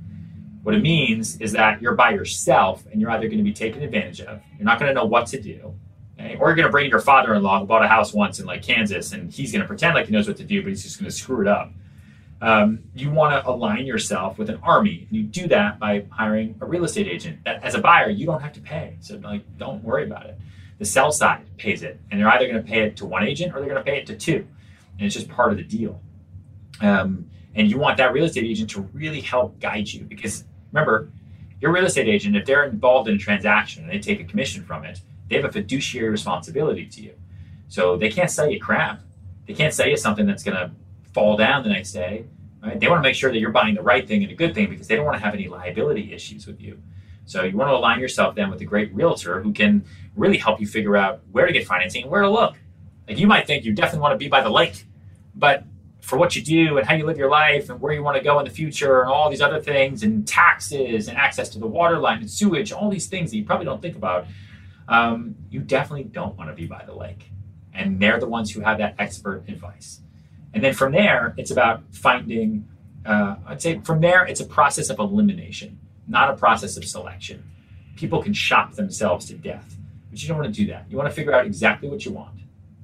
What 0.63 0.75
it 0.75 0.81
means 0.81 1.39
is 1.39 1.51
that 1.53 1.81
you're 1.81 1.95
by 1.95 2.09
yourself 2.09 2.85
and 2.91 2.99
you're 2.99 3.11
either 3.11 3.27
going 3.27 3.37
to 3.37 3.43
be 3.43 3.53
taken 3.53 3.83
advantage 3.83 4.19
of, 4.21 4.41
you're 4.57 4.65
not 4.65 4.79
going 4.79 4.89
to 4.89 4.93
know 4.93 5.05
what 5.05 5.27
to 5.27 5.39
do, 5.39 5.75
okay? 6.19 6.35
or 6.39 6.49
you're 6.49 6.55
going 6.55 6.65
to 6.65 6.71
bring 6.71 6.89
your 6.89 6.99
father 6.99 7.35
in 7.35 7.43
law 7.43 7.59
who 7.59 7.65
bought 7.65 7.85
a 7.85 7.87
house 7.87 8.13
once 8.13 8.39
in 8.39 8.45
like 8.45 8.63
Kansas 8.63 9.13
and 9.13 9.31
he's 9.31 9.51
going 9.51 9.61
to 9.61 9.67
pretend 9.67 9.93
like 9.93 10.07
he 10.07 10.11
knows 10.11 10.27
what 10.27 10.37
to 10.37 10.43
do, 10.43 10.61
but 10.61 10.69
he's 10.69 10.83
just 10.83 10.99
going 10.99 11.09
to 11.09 11.15
screw 11.15 11.41
it 11.41 11.47
up. 11.47 11.71
Um, 12.39 12.83
you 12.93 13.09
want 13.09 13.33
to 13.33 13.49
align 13.49 13.85
yourself 13.85 14.37
with 14.37 14.49
an 14.49 14.59
army. 14.61 15.07
And 15.09 15.17
you 15.17 15.23
do 15.23 15.47
that 15.47 15.79
by 15.79 16.05
hiring 16.11 16.55
a 16.61 16.65
real 16.65 16.83
estate 16.83 17.07
agent. 17.07 17.43
That, 17.45 17.63
as 17.63 17.73
a 17.73 17.79
buyer, 17.79 18.09
you 18.09 18.25
don't 18.25 18.41
have 18.41 18.53
to 18.53 18.61
pay. 18.61 18.97
So 18.99 19.17
like, 19.17 19.41
don't 19.57 19.83
worry 19.83 20.03
about 20.03 20.27
it. 20.27 20.37
The 20.77 20.85
sell 20.85 21.11
side 21.11 21.45
pays 21.57 21.81
it, 21.81 21.99
and 22.11 22.19
they're 22.19 22.29
either 22.29 22.47
going 22.47 22.63
to 22.63 22.69
pay 22.69 22.83
it 22.83 22.97
to 22.97 23.05
one 23.05 23.23
agent 23.23 23.53
or 23.53 23.59
they're 23.59 23.69
going 23.69 23.83
to 23.83 23.91
pay 23.91 23.97
it 23.97 24.05
to 24.07 24.15
two, 24.15 24.45
and 24.97 25.07
it's 25.07 25.15
just 25.15 25.27
part 25.27 25.51
of 25.51 25.57
the 25.57 25.63
deal. 25.63 25.99
Um, 26.81 27.29
and 27.55 27.67
you 27.67 27.79
want 27.79 27.97
that 27.97 28.13
real 28.13 28.25
estate 28.25 28.43
agent 28.43 28.69
to 28.71 28.81
really 28.93 29.21
help 29.21 29.59
guide 29.59 29.91
you 29.91 30.03
because 30.03 30.43
remember, 30.71 31.09
your 31.59 31.71
real 31.71 31.85
estate 31.85 32.07
agent, 32.07 32.35
if 32.35 32.45
they're 32.45 32.65
involved 32.65 33.09
in 33.09 33.15
a 33.15 33.17
transaction 33.17 33.83
and 33.83 33.91
they 33.91 33.97
take 33.97 34.19
a 34.19 34.23
commission 34.23 34.63
from 34.63 34.85
it, 34.85 35.01
they 35.27 35.35
have 35.37 35.45
a 35.45 35.51
fiduciary 35.51 36.09
responsibility 36.09 36.85
to 36.85 37.01
you. 37.01 37.13
So 37.67 37.97
they 37.97 38.09
can't 38.09 38.29
sell 38.29 38.47
you 38.47 38.59
crap. 38.59 39.01
They 39.47 39.53
can't 39.53 39.73
sell 39.73 39.87
you 39.87 39.97
something 39.97 40.27
that's 40.27 40.43
going 40.43 40.57
to 40.57 40.71
fall 41.17 41.35
down 41.35 41.63
the 41.63 41.69
next 41.69 41.93
day. 41.93 42.25
Right? 42.61 42.79
They 42.79 42.87
want 42.87 42.99
to 42.99 43.01
make 43.09 43.15
sure 43.15 43.31
that 43.31 43.39
you're 43.39 43.49
buying 43.49 43.73
the 43.73 43.81
right 43.81 44.07
thing 44.07 44.21
and 44.21 44.31
a 44.31 44.35
good 44.35 44.53
thing 44.53 44.69
because 44.69 44.87
they 44.87 44.95
don't 44.95 45.05
want 45.05 45.17
to 45.17 45.23
have 45.23 45.33
any 45.33 45.47
liability 45.47 46.13
issues 46.13 46.45
with 46.45 46.61
you. 46.61 46.79
So 47.25 47.43
you 47.43 47.57
want 47.57 47.71
to 47.71 47.75
align 47.75 47.99
yourself 47.99 48.35
then 48.35 48.51
with 48.51 48.61
a 48.61 48.65
great 48.65 48.93
realtor 48.93 49.41
who 49.41 49.51
can 49.51 49.83
really 50.15 50.37
help 50.37 50.61
you 50.61 50.67
figure 50.67 50.95
out 50.95 51.21
where 51.31 51.47
to 51.47 51.51
get 51.51 51.65
financing 51.65 52.03
and 52.03 52.11
where 52.11 52.21
to 52.21 52.29
look. 52.29 52.55
Like 53.07 53.17
you 53.17 53.25
might 53.25 53.47
think 53.47 53.65
you 53.65 53.73
definitely 53.73 54.01
want 54.01 54.13
to 54.13 54.17
be 54.17 54.27
by 54.27 54.41
the 54.41 54.51
lake, 54.51 54.85
but 55.33 55.63
for 56.01 56.17
what 56.17 56.35
you 56.35 56.43
do 56.43 56.77
and 56.77 56.87
how 56.87 56.93
you 56.93 57.05
live 57.05 57.17
your 57.17 57.31
life 57.31 57.71
and 57.71 57.81
where 57.81 57.93
you 57.93 58.03
want 58.03 58.15
to 58.15 58.23
go 58.23 58.37
in 58.37 58.45
the 58.45 58.51
future 58.51 59.01
and 59.01 59.09
all 59.09 59.27
these 59.27 59.41
other 59.41 59.59
things 59.59 60.03
and 60.03 60.27
taxes 60.27 61.07
and 61.07 61.17
access 61.17 61.49
to 61.49 61.57
the 61.57 61.67
water 61.67 61.97
line 61.97 62.19
and 62.19 62.29
sewage, 62.29 62.71
all 62.71 62.91
these 62.91 63.07
things 63.07 63.31
that 63.31 63.37
you 63.37 63.43
probably 63.43 63.65
don't 63.65 63.81
think 63.81 63.95
about, 63.95 64.27
um, 64.87 65.35
you 65.49 65.61
definitely 65.61 66.03
don't 66.03 66.37
want 66.37 66.49
to 66.51 66.55
be 66.55 66.67
by 66.67 66.85
the 66.85 66.93
lake. 66.93 67.31
And 67.73 67.99
they're 67.99 68.19
the 68.19 68.27
ones 68.27 68.51
who 68.51 68.61
have 68.61 68.77
that 68.77 68.93
expert 68.99 69.43
advice. 69.47 70.01
And 70.57 70.63
then 70.63 70.73
from 70.73 70.91
there, 70.91 71.35
it's 71.37 71.51
about 71.51 71.83
finding, 71.91 72.67
uh, 73.05 73.35
I'd 73.45 73.61
say 73.61 73.79
from 73.81 74.01
there, 74.01 74.25
it's 74.25 74.41
a 74.41 74.45
process 74.45 74.89
of 74.89 74.97
elimination, 74.97 75.79
not 76.07 76.31
a 76.31 76.35
process 76.35 76.77
of 76.77 76.85
selection. 76.85 77.43
People 77.95 78.23
can 78.23 78.33
shop 78.33 78.73
themselves 78.73 79.27
to 79.27 79.35
death, 79.35 79.77
but 80.09 80.19
you 80.19 80.27
don't 80.27 80.37
want 80.37 80.51
to 80.53 80.61
do 80.61 80.67
that. 80.71 80.85
You 80.89 80.97
want 80.97 81.07
to 81.09 81.15
figure 81.15 81.33
out 81.33 81.45
exactly 81.45 81.89
what 81.89 82.05
you 82.05 82.11
want 82.11 82.37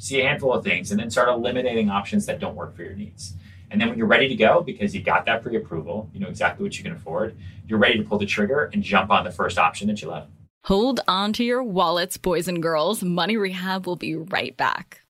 see 0.04 0.20
a 0.20 0.28
handful 0.28 0.54
of 0.54 0.66
things, 0.66 0.92
and 0.92 1.00
then 1.00 1.10
start 1.10 1.30
eliminating 1.30 1.90
options 1.90 2.26
that 2.26 2.38
don't 2.38 2.56
work 2.56 2.76
for 2.76 2.84
your 2.84 2.94
needs. 2.94 3.36
And 3.72 3.80
then 3.80 3.88
when 3.88 3.98
you're 3.98 4.06
ready 4.06 4.28
to 4.28 4.36
go, 4.36 4.62
because 4.62 4.94
you 4.94 5.02
got 5.02 5.26
that 5.26 5.42
pre 5.42 5.56
approval, 5.56 6.10
you 6.14 6.20
know 6.20 6.28
exactly 6.28 6.64
what 6.64 6.78
you 6.78 6.84
can 6.84 6.92
afford, 6.92 7.38
you're 7.68 7.80
ready 7.80 7.98
to 7.98 8.04
pull 8.04 8.20
the 8.20 8.26
trigger 8.26 8.70
and 8.74 8.84
jump 8.84 9.10
on 9.10 9.24
the 9.24 9.32
first 9.32 9.58
option 9.58 9.88
that 9.88 10.02
you 10.02 10.10
love. 10.10 10.28
Hold 10.66 11.00
on 11.08 11.32
to 11.34 11.44
your 11.44 11.64
wallets, 11.64 12.18
boys 12.18 12.50
and 12.50 12.62
girls. 12.62 13.02
Money 13.02 13.38
Rehab 13.38 13.88
will 13.88 13.96
be 13.96 14.16
right 14.16 14.56
back. 14.58 15.03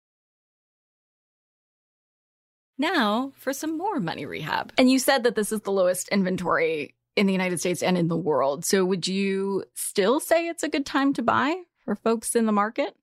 Now 2.78 3.32
for 3.36 3.54
some 3.54 3.78
more 3.78 4.00
money 4.00 4.26
rehab. 4.26 4.74
And 4.78 4.90
you 4.90 5.00
said 5.00 5.24
that 5.24 5.36
this 5.36 5.52
is 5.52 5.62
the 5.62 5.72
lowest 5.72 6.10
inventory 6.10 6.96
in 7.16 7.28
the 7.28 7.34
United 7.34 7.60
States 7.60 7.84
and 7.84 7.98
in 7.98 8.08
the 8.08 8.18
world. 8.18 8.66
So 8.66 8.84
would 8.86 9.08
you 9.08 9.64
still 9.76 10.20
say 10.20 10.48
it's 10.48 10.64
a 10.64 10.70
good 10.70 10.86
time 10.86 11.14
to 11.14 11.22
buy 11.22 11.64
for 11.86 11.96
folks 11.96 12.36
in 12.36 12.46
the 12.46 12.52
market? 12.52 12.96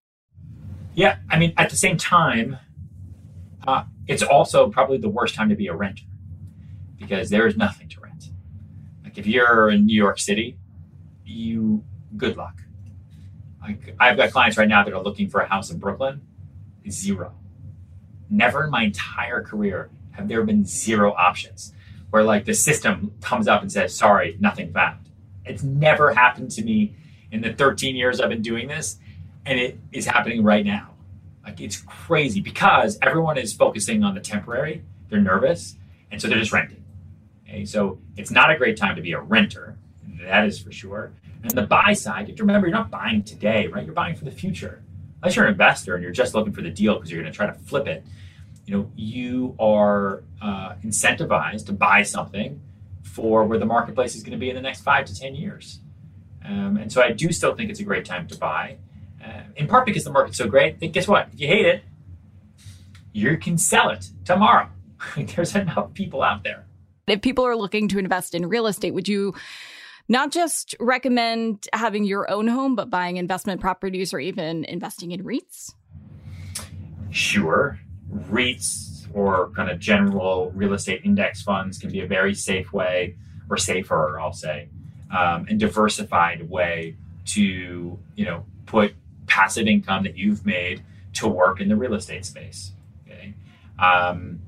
Yeah, 0.94 1.18
I 1.30 1.38
mean, 1.38 1.54
at 1.56 1.70
the 1.70 1.76
same 1.76 1.96
time, 1.96 2.58
uh, 3.66 3.84
it's 4.08 4.22
also 4.22 4.68
probably 4.70 4.98
the 4.98 5.08
worst 5.08 5.34
time 5.34 5.48
to 5.50 5.54
be 5.54 5.68
a 5.68 5.74
renter 5.74 6.04
because 6.98 7.30
there 7.30 7.46
is 7.46 7.56
nothing 7.56 7.88
to 7.90 8.00
rent. 8.00 8.30
Like 9.04 9.16
if 9.18 9.26
you're 9.26 9.70
in 9.70 9.86
New 9.86 9.96
York 9.96 10.18
City, 10.18 10.58
you 11.24 11.84
good 12.16 12.36
luck. 12.36 12.60
Like 13.62 13.94
I've 14.00 14.16
got 14.16 14.32
clients 14.32 14.56
right 14.58 14.68
now 14.68 14.82
that 14.82 14.92
are 14.92 15.02
looking 15.02 15.28
for 15.28 15.40
a 15.40 15.46
house 15.46 15.70
in 15.70 15.78
Brooklyn, 15.78 16.22
zero. 16.88 17.34
Never 18.30 18.64
in 18.64 18.70
my 18.70 18.84
entire 18.84 19.42
career 19.42 19.90
have 20.12 20.28
there 20.28 20.42
been 20.44 20.64
zero 20.64 21.12
options 21.12 21.74
where 22.10 22.22
like 22.22 22.44
the 22.44 22.54
system 22.54 23.12
comes 23.20 23.48
up 23.48 23.62
and 23.62 23.70
says, 23.70 23.94
"Sorry, 23.94 24.36
nothing 24.40 24.72
found." 24.72 25.08
It's 25.44 25.62
never 25.62 26.14
happened 26.14 26.50
to 26.52 26.62
me 26.62 26.94
in 27.30 27.40
the 27.40 27.52
13 27.52 27.96
years 27.96 28.20
I've 28.20 28.28
been 28.28 28.42
doing 28.42 28.68
this, 28.68 28.98
and 29.44 29.58
it 29.58 29.78
is 29.92 30.06
happening 30.06 30.42
right 30.42 30.64
now. 30.64 30.94
Like 31.44 31.60
it's 31.60 31.80
crazy 31.80 32.40
because 32.40 32.98
everyone 33.02 33.38
is 33.38 33.52
focusing 33.52 34.02
on 34.04 34.14
the 34.14 34.20
temporary. 34.20 34.84
They're 35.08 35.20
nervous, 35.20 35.76
and 36.10 36.20
so 36.20 36.28
they're 36.28 36.38
just 36.38 36.52
renting. 36.52 36.84
Okay, 37.48 37.64
so 37.64 37.98
it's 38.16 38.30
not 38.30 38.50
a 38.50 38.56
great 38.56 38.76
time 38.76 38.94
to 38.96 39.02
be 39.02 39.12
a 39.12 39.20
renter. 39.20 39.76
That 40.22 40.46
is 40.46 40.60
for 40.60 40.70
sure. 40.70 41.12
And 41.42 41.50
the 41.52 41.62
buy 41.62 41.94
side, 41.94 42.28
you 42.28 42.32
have 42.32 42.36
to 42.36 42.42
remember 42.42 42.68
you're 42.68 42.76
not 42.76 42.90
buying 42.90 43.22
today, 43.22 43.66
right? 43.66 43.84
You're 43.84 43.94
buying 43.94 44.14
for 44.14 44.24
the 44.24 44.30
future. 44.30 44.82
Unless 45.22 45.36
you're 45.36 45.44
an 45.44 45.52
investor 45.52 45.94
and 45.94 46.02
you're 46.02 46.12
just 46.12 46.34
looking 46.34 46.52
for 46.52 46.62
the 46.62 46.70
deal 46.70 46.94
because 46.94 47.10
you're 47.10 47.20
going 47.20 47.32
to 47.32 47.36
try 47.36 47.46
to 47.46 47.52
flip 47.52 47.86
it, 47.86 48.04
you 48.66 48.76
know, 48.76 48.90
you 48.96 49.54
are 49.58 50.22
uh, 50.40 50.74
incentivized 50.84 51.66
to 51.66 51.72
buy 51.72 52.02
something 52.02 52.60
for 53.02 53.44
where 53.44 53.58
the 53.58 53.66
marketplace 53.66 54.14
is 54.14 54.22
going 54.22 54.32
to 54.32 54.38
be 54.38 54.48
in 54.48 54.56
the 54.56 54.62
next 54.62 54.82
five 54.82 55.04
to 55.06 55.14
ten 55.14 55.34
years. 55.34 55.80
Um, 56.44 56.76
and 56.76 56.90
so 56.90 57.02
I 57.02 57.12
do 57.12 57.32
still 57.32 57.54
think 57.54 57.70
it's 57.70 57.80
a 57.80 57.84
great 57.84 58.04
time 58.04 58.26
to 58.28 58.38
buy. 58.38 58.76
Uh, 59.22 59.42
in 59.56 59.66
part 59.66 59.84
because 59.84 60.04
the 60.04 60.10
market's 60.10 60.38
so 60.38 60.48
great. 60.48 60.80
Guess 60.92 61.06
what? 61.06 61.28
If 61.32 61.40
you 61.40 61.46
hate 61.46 61.66
it, 61.66 61.82
you 63.12 63.36
can 63.36 63.58
sell 63.58 63.90
it 63.90 64.08
tomorrow. 64.24 64.68
There's 65.16 65.54
enough 65.54 65.92
people 65.94 66.22
out 66.22 66.42
there. 66.44 66.64
If 67.06 67.22
people 67.22 67.44
are 67.44 67.56
looking 67.56 67.88
to 67.88 67.98
invest 67.98 68.34
in 68.34 68.48
real 68.48 68.66
estate, 68.66 68.94
would 68.94 69.08
you 69.08 69.34
not 70.10 70.32
just 70.32 70.74
recommend 70.80 71.68
having 71.72 72.02
your 72.02 72.28
own 72.28 72.48
home, 72.48 72.74
but 72.74 72.90
buying 72.90 73.16
investment 73.16 73.60
properties 73.60 74.12
or 74.12 74.18
even 74.18 74.64
investing 74.64 75.12
in 75.12 75.22
REITs? 75.22 75.72
Sure. 77.10 77.78
REITs 78.28 79.06
or 79.14 79.50
kind 79.50 79.70
of 79.70 79.78
general 79.78 80.50
real 80.50 80.72
estate 80.72 81.02
index 81.04 81.42
funds 81.42 81.78
can 81.78 81.92
be 81.92 82.00
a 82.00 82.06
very 82.08 82.34
safe 82.34 82.72
way, 82.72 83.14
or 83.48 83.56
safer, 83.56 84.18
I'll 84.18 84.32
say, 84.32 84.68
um, 85.16 85.46
and 85.48 85.60
diversified 85.60 86.50
way 86.50 86.96
to 87.26 87.96
you 88.16 88.24
know 88.24 88.44
put 88.66 88.94
passive 89.28 89.68
income 89.68 90.02
that 90.02 90.16
you've 90.16 90.44
made 90.44 90.82
to 91.14 91.28
work 91.28 91.60
in 91.60 91.68
the 91.68 91.76
real 91.76 91.94
estate 91.94 92.24
space. 92.24 92.72
Okay. 93.06 93.34
Um, 93.78 94.40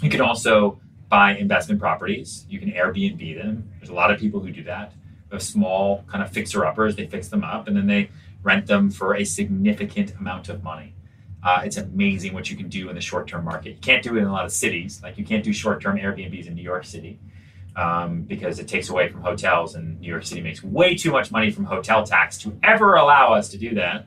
you 0.00 0.08
can 0.08 0.20
also 0.20 0.80
buy 1.10 1.36
investment 1.36 1.80
properties. 1.80 2.46
You 2.48 2.58
can 2.58 2.70
Airbnb 2.70 3.36
them. 3.36 3.68
There's 3.78 3.90
a 3.90 3.94
lot 3.94 4.10
of 4.10 4.18
people 4.18 4.40
who 4.40 4.50
do 4.50 4.62
that. 4.64 4.92
Of 5.30 5.42
small 5.42 6.04
kind 6.08 6.24
of 6.24 6.30
fixer 6.30 6.64
uppers, 6.64 6.96
they 6.96 7.06
fix 7.06 7.28
them 7.28 7.44
up 7.44 7.68
and 7.68 7.76
then 7.76 7.86
they 7.86 8.10
rent 8.42 8.66
them 8.66 8.90
for 8.90 9.14
a 9.14 9.24
significant 9.24 10.14
amount 10.18 10.48
of 10.48 10.64
money. 10.64 10.94
Uh, 11.42 11.62
it's 11.64 11.76
amazing 11.76 12.34
what 12.34 12.50
you 12.50 12.56
can 12.56 12.68
do 12.68 12.88
in 12.88 12.94
the 12.94 13.00
short 13.00 13.28
term 13.28 13.44
market. 13.44 13.70
You 13.70 13.80
can't 13.80 14.02
do 14.02 14.16
it 14.16 14.20
in 14.20 14.26
a 14.26 14.32
lot 14.32 14.44
of 14.44 14.52
cities. 14.52 15.00
Like 15.02 15.18
you 15.18 15.24
can't 15.24 15.44
do 15.44 15.52
short 15.52 15.80
term 15.82 15.98
Airbnbs 15.98 16.46
in 16.46 16.54
New 16.54 16.62
York 16.62 16.84
City 16.84 17.18
um, 17.76 18.22
because 18.22 18.58
it 18.58 18.68
takes 18.68 18.88
away 18.88 19.08
from 19.08 19.22
hotels, 19.22 19.74
and 19.74 20.00
New 20.00 20.08
York 20.08 20.26
City 20.26 20.40
makes 20.40 20.62
way 20.62 20.96
too 20.96 21.12
much 21.12 21.30
money 21.30 21.50
from 21.50 21.64
hotel 21.64 22.04
tax 22.04 22.38
to 22.38 22.58
ever 22.62 22.96
allow 22.96 23.32
us 23.32 23.48
to 23.50 23.58
do 23.58 23.74
that. 23.74 24.06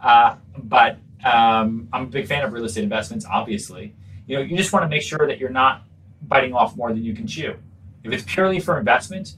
Uh, 0.00 0.36
but 0.56 0.98
um, 1.24 1.88
I'm 1.92 2.02
a 2.02 2.06
big 2.06 2.26
fan 2.26 2.44
of 2.44 2.52
real 2.52 2.64
estate 2.64 2.84
investments. 2.84 3.24
Obviously, 3.24 3.94
you 4.26 4.36
know, 4.36 4.42
you 4.42 4.56
just 4.56 4.72
want 4.72 4.84
to 4.84 4.88
make 4.88 5.02
sure 5.02 5.26
that 5.26 5.38
you're 5.38 5.50
not 5.50 5.84
biting 6.22 6.52
off 6.52 6.76
more 6.76 6.90
than 6.90 7.02
you 7.02 7.14
can 7.14 7.26
chew. 7.26 7.56
If 8.04 8.12
it's 8.12 8.24
purely 8.24 8.60
for 8.60 8.78
investment, 8.78 9.36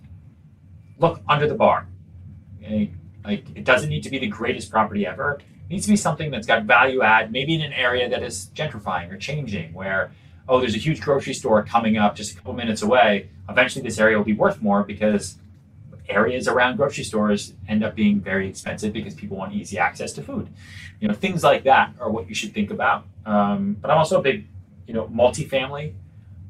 look 0.98 1.20
under 1.28 1.48
the 1.48 1.54
bar. 1.54 1.86
Okay? 2.58 2.92
Like 3.24 3.44
it 3.54 3.64
doesn't 3.64 3.88
need 3.88 4.02
to 4.02 4.10
be 4.10 4.18
the 4.18 4.28
greatest 4.28 4.70
property 4.70 5.06
ever. 5.06 5.40
It 5.68 5.74
needs 5.74 5.86
to 5.86 5.92
be 5.92 5.96
something 5.96 6.30
that's 6.30 6.46
got 6.46 6.64
value 6.64 7.02
add, 7.02 7.32
maybe 7.32 7.54
in 7.54 7.62
an 7.62 7.72
area 7.72 8.08
that 8.08 8.22
is 8.22 8.50
gentrifying 8.54 9.10
or 9.12 9.16
changing, 9.16 9.72
where 9.72 10.12
oh, 10.48 10.58
there's 10.58 10.74
a 10.74 10.78
huge 10.78 11.00
grocery 11.00 11.32
store 11.32 11.62
coming 11.62 11.96
up 11.96 12.16
just 12.16 12.32
a 12.32 12.34
couple 12.34 12.52
minutes 12.52 12.82
away. 12.82 13.30
Eventually, 13.48 13.84
this 13.84 13.98
area 14.00 14.16
will 14.16 14.24
be 14.24 14.32
worth 14.32 14.60
more 14.60 14.82
because 14.82 15.36
areas 16.08 16.48
around 16.48 16.76
grocery 16.76 17.04
stores 17.04 17.54
end 17.68 17.84
up 17.84 17.94
being 17.94 18.20
very 18.20 18.48
expensive 18.48 18.92
because 18.92 19.14
people 19.14 19.36
want 19.36 19.52
easy 19.52 19.78
access 19.78 20.12
to 20.14 20.22
food. 20.22 20.48
You 20.98 21.08
know, 21.08 21.14
things 21.14 21.44
like 21.44 21.64
that 21.64 21.94
are 22.00 22.10
what 22.10 22.28
you 22.28 22.34
should 22.34 22.52
think 22.52 22.70
about. 22.70 23.06
Um, 23.24 23.76
but 23.80 23.90
I'm 23.90 23.98
also 23.98 24.18
a 24.18 24.22
big, 24.22 24.46
you 24.86 24.94
know, 24.94 25.06
multifamily 25.06 25.94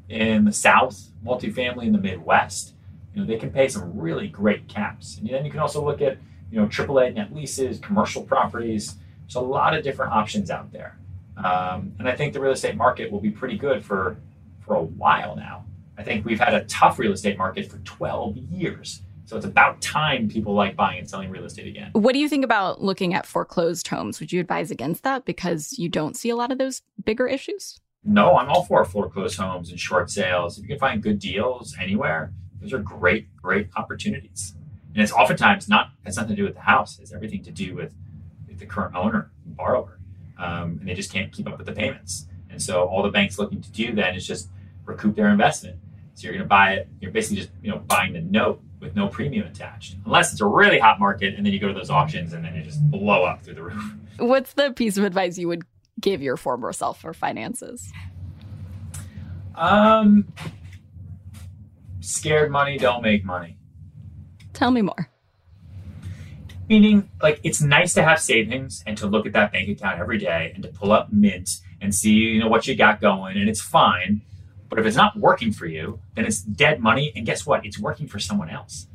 in 0.09 0.45
the 0.45 0.51
South, 0.51 1.09
multifamily 1.25 1.85
in 1.85 1.93
the 1.93 1.97
Midwest. 1.97 2.73
You 3.13 3.21
know, 3.21 3.27
they 3.27 3.37
can 3.37 3.51
pay 3.51 3.67
some 3.67 3.97
really 3.97 4.27
great 4.27 4.67
caps. 4.67 5.17
And 5.17 5.27
then 5.29 5.45
you 5.45 5.51
can 5.51 5.59
also 5.59 5.83
look 5.83 6.01
at, 6.01 6.17
you 6.51 6.59
know, 6.59 6.67
AAA 6.67 7.13
net 7.15 7.33
leases, 7.33 7.79
commercial 7.79 8.23
properties. 8.23 8.95
There's 9.23 9.35
a 9.35 9.41
lot 9.41 9.73
of 9.75 9.83
different 9.83 10.13
options 10.13 10.49
out 10.49 10.71
there. 10.71 10.97
Um, 11.37 11.93
and 11.99 12.07
I 12.07 12.15
think 12.15 12.33
the 12.33 12.39
real 12.39 12.51
estate 12.51 12.75
market 12.75 13.11
will 13.11 13.19
be 13.19 13.31
pretty 13.31 13.57
good 13.57 13.83
for 13.83 14.17
for 14.59 14.75
a 14.75 14.81
while 14.81 15.35
now. 15.35 15.65
I 15.97 16.03
think 16.03 16.25
we've 16.25 16.39
had 16.39 16.53
a 16.53 16.63
tough 16.65 16.99
real 16.99 17.11
estate 17.11 17.37
market 17.37 17.69
for 17.69 17.77
12 17.79 18.37
years. 18.37 19.01
So 19.25 19.37
it's 19.37 19.45
about 19.45 19.81
time 19.81 20.27
people 20.27 20.53
like 20.53 20.75
buying 20.75 20.99
and 20.99 21.09
selling 21.09 21.29
real 21.29 21.45
estate 21.45 21.67
again. 21.67 21.91
What 21.93 22.13
do 22.13 22.19
you 22.19 22.27
think 22.27 22.43
about 22.43 22.81
looking 22.81 23.13
at 23.13 23.25
foreclosed 23.25 23.87
homes? 23.87 24.19
Would 24.19 24.33
you 24.33 24.41
advise 24.41 24.71
against 24.71 25.03
that 25.03 25.25
because 25.25 25.77
you 25.79 25.89
don't 25.89 26.17
see 26.17 26.29
a 26.29 26.35
lot 26.35 26.51
of 26.51 26.57
those 26.57 26.81
bigger 27.03 27.27
issues? 27.27 27.79
No, 28.03 28.35
I'm 28.35 28.49
all 28.49 28.63
for 28.63 28.83
foreclosed 28.83 29.37
homes 29.37 29.69
and 29.69 29.79
short 29.79 30.09
sales. 30.09 30.57
If 30.57 30.63
you 30.63 30.69
can 30.69 30.79
find 30.79 31.03
good 31.03 31.19
deals 31.19 31.75
anywhere, 31.79 32.33
those 32.59 32.73
are 32.73 32.79
great, 32.79 33.35
great 33.35 33.69
opportunities. 33.75 34.55
And 34.93 35.03
it's 35.03 35.11
oftentimes 35.11 35.69
not 35.69 35.91
has 36.05 36.17
nothing 36.17 36.31
to 36.31 36.35
do 36.35 36.43
with 36.43 36.55
the 36.55 36.61
house. 36.61 36.99
It's 36.99 37.13
everything 37.13 37.43
to 37.43 37.51
do 37.51 37.75
with, 37.75 37.93
with 38.47 38.59
the 38.59 38.65
current 38.65 38.95
owner, 38.95 39.31
and 39.45 39.55
borrower, 39.55 39.99
um, 40.37 40.77
and 40.79 40.87
they 40.87 40.93
just 40.93 41.13
can't 41.13 41.31
keep 41.31 41.47
up 41.47 41.57
with 41.57 41.67
the 41.67 41.73
payments. 41.73 42.27
And 42.49 42.61
so 42.61 42.85
all 42.85 43.03
the 43.03 43.09
bank's 43.09 43.39
looking 43.39 43.61
to 43.61 43.71
do 43.71 43.93
then 43.93 44.15
is 44.15 44.27
just 44.27 44.49
recoup 44.85 45.15
their 45.15 45.29
investment. 45.29 45.77
So 46.15 46.23
you're 46.23 46.33
going 46.33 46.43
to 46.43 46.49
buy 46.49 46.73
it. 46.73 46.89
You're 46.99 47.11
basically 47.11 47.37
just 47.37 47.51
you 47.61 47.71
know 47.71 47.79
buying 47.79 48.13
the 48.13 48.21
note 48.21 48.61
with 48.79 48.95
no 48.95 49.07
premium 49.07 49.47
attached, 49.47 49.95
unless 50.05 50.31
it's 50.31 50.41
a 50.41 50.45
really 50.45 50.79
hot 50.79 50.99
market, 50.99 51.35
and 51.35 51.45
then 51.45 51.53
you 51.53 51.59
go 51.59 51.67
to 51.67 51.73
those 51.73 51.91
auctions 51.91 52.33
and 52.33 52.43
then 52.43 52.53
they 52.53 52.63
just 52.63 52.81
blow 52.89 53.23
up 53.23 53.43
through 53.43 53.53
the 53.53 53.63
roof. 53.63 53.93
What's 54.17 54.53
the 54.53 54.71
piece 54.71 54.97
of 54.97 55.03
advice 55.03 55.37
you 55.37 55.47
would 55.47 55.63
give 56.01 56.21
your 56.21 56.37
former 56.37 56.73
self 56.73 57.01
for 57.01 57.13
finances? 57.13 57.91
Um, 59.55 60.31
scared 61.99 62.51
money 62.51 62.77
don't 62.77 63.01
make 63.01 63.23
money. 63.23 63.57
Tell 64.53 64.71
me 64.71 64.81
more. 64.81 65.09
Meaning, 66.69 67.09
like, 67.21 67.39
it's 67.43 67.61
nice 67.61 67.93
to 67.95 68.03
have 68.03 68.19
savings 68.19 68.83
and 68.87 68.97
to 68.97 69.07
look 69.07 69.25
at 69.25 69.33
that 69.33 69.51
bank 69.51 69.69
account 69.69 69.99
every 69.99 70.17
day 70.17 70.51
and 70.53 70.63
to 70.63 70.69
pull 70.69 70.91
up 70.91 71.11
Mint 71.11 71.49
and 71.81 71.93
see, 71.93 72.13
you 72.13 72.39
know, 72.39 72.47
what 72.47 72.67
you 72.67 72.75
got 72.75 73.01
going, 73.01 73.37
and 73.37 73.49
it's 73.49 73.61
fine. 73.61 74.21
But 74.69 74.79
if 74.79 74.85
it's 74.85 74.95
not 74.95 75.17
working 75.17 75.51
for 75.51 75.65
you, 75.65 75.99
then 76.15 76.25
it's 76.25 76.41
dead 76.41 76.79
money. 76.79 77.11
And 77.15 77.25
guess 77.25 77.45
what? 77.45 77.65
It's 77.65 77.77
working 77.77 78.07
for 78.07 78.19
someone 78.19 78.49
else. 78.49 78.87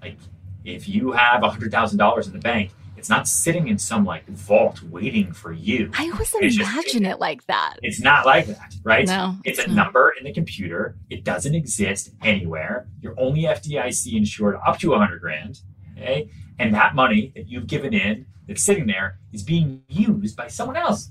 Like, 0.00 0.18
if 0.64 0.88
you 0.88 1.12
have 1.12 1.42
$100,000 1.42 2.26
in 2.26 2.32
the 2.32 2.38
bank, 2.38 2.70
it's 3.00 3.08
not 3.08 3.26
sitting 3.26 3.66
in 3.68 3.78
some 3.78 4.04
like 4.04 4.26
vault 4.28 4.82
waiting 4.82 5.32
for 5.32 5.52
you. 5.52 5.90
I 5.98 6.10
always 6.10 6.34
It's 6.34 6.54
just- 6.56 6.70
imagine 6.70 7.06
it 7.06 7.18
like 7.18 7.46
that. 7.46 7.76
It's 7.82 7.98
not 7.98 8.26
like 8.26 8.44
that, 8.46 8.74
right? 8.84 9.06
No, 9.06 9.36
It's 9.42 9.58
it's 9.58 9.66
a 9.66 9.70
not. 9.70 9.84
number 9.86 10.12
in 10.18 10.24
the 10.24 10.34
computer. 10.34 10.98
It 11.08 11.24
doesn't 11.24 11.54
exist 11.54 12.10
anywhere. 12.22 12.88
You're 13.00 13.18
only 13.18 13.46
FDIC 13.46 14.14
insured 14.18 14.56
up 14.66 14.78
to 14.80 14.90
100 14.90 15.18
grand. 15.18 15.60
Okay. 15.96 16.30
And 16.58 16.74
that 16.74 16.94
money 16.94 17.32
that 17.34 17.48
you've 17.48 17.66
given 17.66 17.94
in 17.94 18.26
that's 18.46 18.62
sitting 18.62 18.86
there 18.86 19.18
is 19.32 19.42
being 19.42 19.82
used 19.88 20.36
by 20.36 20.48
someone 20.48 20.76
else. 20.76 21.10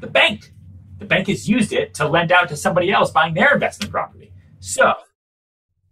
The 0.00 0.06
bank. 0.06 0.52
The 0.98 1.04
bank 1.04 1.26
has 1.26 1.48
used 1.48 1.72
it 1.72 1.94
to 1.94 2.06
lend 2.08 2.30
out 2.30 2.48
to 2.50 2.56
somebody 2.56 2.92
else 2.92 3.10
buying 3.10 3.34
their 3.34 3.52
investment 3.54 3.90
property. 3.90 4.32
So 4.60 4.94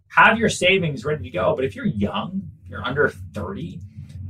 have 0.07 0.37
your 0.37 0.47
savings 0.49 1.03
ready 1.03 1.23
to 1.25 1.29
go. 1.29 1.53
But 1.53 1.65
if 1.65 1.75
you're 1.75 1.85
young, 1.85 2.49
you're 2.65 2.81
under 2.85 3.09
30, 3.09 3.81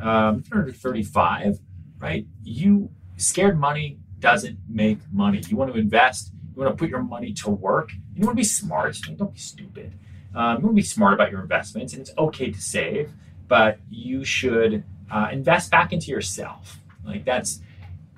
um, 0.04 0.40
if 0.40 0.50
you're 0.50 0.60
under 0.60 0.72
35, 0.72 1.60
right? 2.00 2.26
You 2.44 2.90
scared 3.18 3.60
money 3.60 3.98
doesn't 4.20 4.58
make 4.70 5.00
money. 5.12 5.42
You 5.48 5.58
want 5.58 5.74
to 5.74 5.80
invest. 5.80 6.32
You 6.56 6.62
want 6.62 6.78
to 6.78 6.82
put 6.82 6.90
your 6.90 7.02
money 7.02 7.34
to 7.34 7.50
work. 7.50 7.92
You 8.16 8.26
want 8.26 8.36
to 8.36 8.40
be 8.40 8.44
smart. 8.44 8.98
Don't 9.18 9.34
be 9.34 9.40
stupid. 9.40 9.94
Um, 10.36 10.58
you 10.58 10.64
want 10.64 10.76
to 10.76 10.82
be 10.82 10.82
smart 10.82 11.14
about 11.14 11.32
your 11.32 11.42
investments, 11.42 11.94
and 11.94 12.02
it's 12.02 12.12
okay 12.18 12.52
to 12.52 12.62
save, 12.62 13.12
but 13.48 13.80
you 13.90 14.24
should 14.24 14.84
uh, 15.12 15.30
invest 15.32 15.72
back 15.72 15.94
into 15.94 16.08
yourself. 16.08 16.80
Like 17.06 17.26
that's 17.26 17.62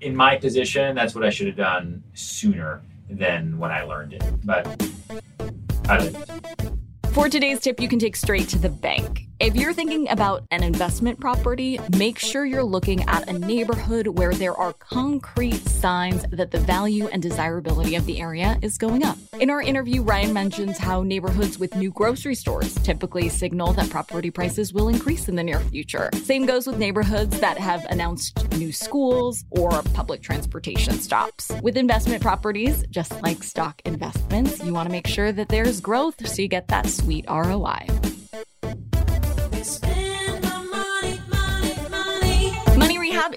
in 0.02 0.15
my 0.15 0.38
position. 0.38 0.95
That's 0.95 1.15
what 1.15 1.24
I 1.24 1.30
should 1.30 1.48
have 1.48 1.58
done 1.58 2.04
sooner 2.13 2.82
than 3.10 3.58
when 3.58 3.71
I 3.71 3.84
learned 3.84 4.13
it. 4.13 4.24
But 4.43 4.67
I 5.88 5.98
didn't. 5.98 6.26
For 7.13 7.30
today's 7.30 7.60
tip, 7.60 7.80
you 7.80 7.88
can 7.88 8.00
take 8.00 8.15
straight 8.15 8.50
to 8.50 8.58
the 8.58 8.69
bank. 8.69 9.28
If 9.38 9.58
you're 9.58 9.74
thinking 9.74 10.10
about 10.10 10.43
an 10.52 10.63
investment 10.63 11.19
property, 11.19 11.78
make 11.98 12.19
sure 12.19 12.45
you're 12.45 12.63
looking 12.63 13.04
at 13.10 13.28
a 13.28 13.34
neighborhood 13.34 14.08
where 14.08 14.32
there 14.32 14.56
are 14.56 14.71
concrete 14.71 15.67
signs 15.67 16.26
that 16.32 16.52
the 16.52 16.58
value 16.60 17.08
and 17.08 17.21
desirability 17.21 17.95
of 17.95 18.06
the 18.06 18.21
area 18.21 18.58
is 18.62 18.78
going 18.78 19.04
up. 19.04 19.17
In 19.41 19.50
our 19.50 19.62
interview, 19.62 20.04
Ryan 20.04 20.32
mentions 20.32 20.78
how 20.78 21.04
neighborhoods 21.04 21.60
with 21.60 21.76
new 21.76 21.91
grocery 21.91 22.34
stores 22.34 22.76
typically 22.76 23.28
signal 23.28 23.74
that 23.74 23.89
property 23.89 24.32
prices 24.32 24.74
will 24.74 24.88
increase 24.88 25.28
in 25.28 25.36
the 25.36 25.43
near 25.43 25.60
future. 25.60 26.10
Same 26.24 26.45
goes 26.45 26.65
with 26.65 26.78
neighborhoods 26.78 27.38
that 27.41 27.58
have 27.58 27.84
announced 27.89 28.50
new 28.54 28.71
schools 28.71 29.43
or 29.50 29.69
public 29.93 30.21
transportation 30.21 30.93
stops. 30.93 31.52
With 31.62 31.76
investment 31.76 32.21
properties, 32.21 32.86
just 32.89 33.21
like 33.21 33.43
stock 33.43 33.82
investments, 33.84 34.63
you 34.63 34.74
want 34.74 34.88
to 34.88 34.91
make 34.91 35.08
sure 35.08 35.34
that 35.34 35.50
there's 35.50 35.82
growth 35.82 36.26
so 36.26 36.41
you 36.41 36.48
get 36.48 36.69
that 36.69 36.88
sweet 36.88 37.26
ROI. 37.30 37.86
Money 39.65 40.05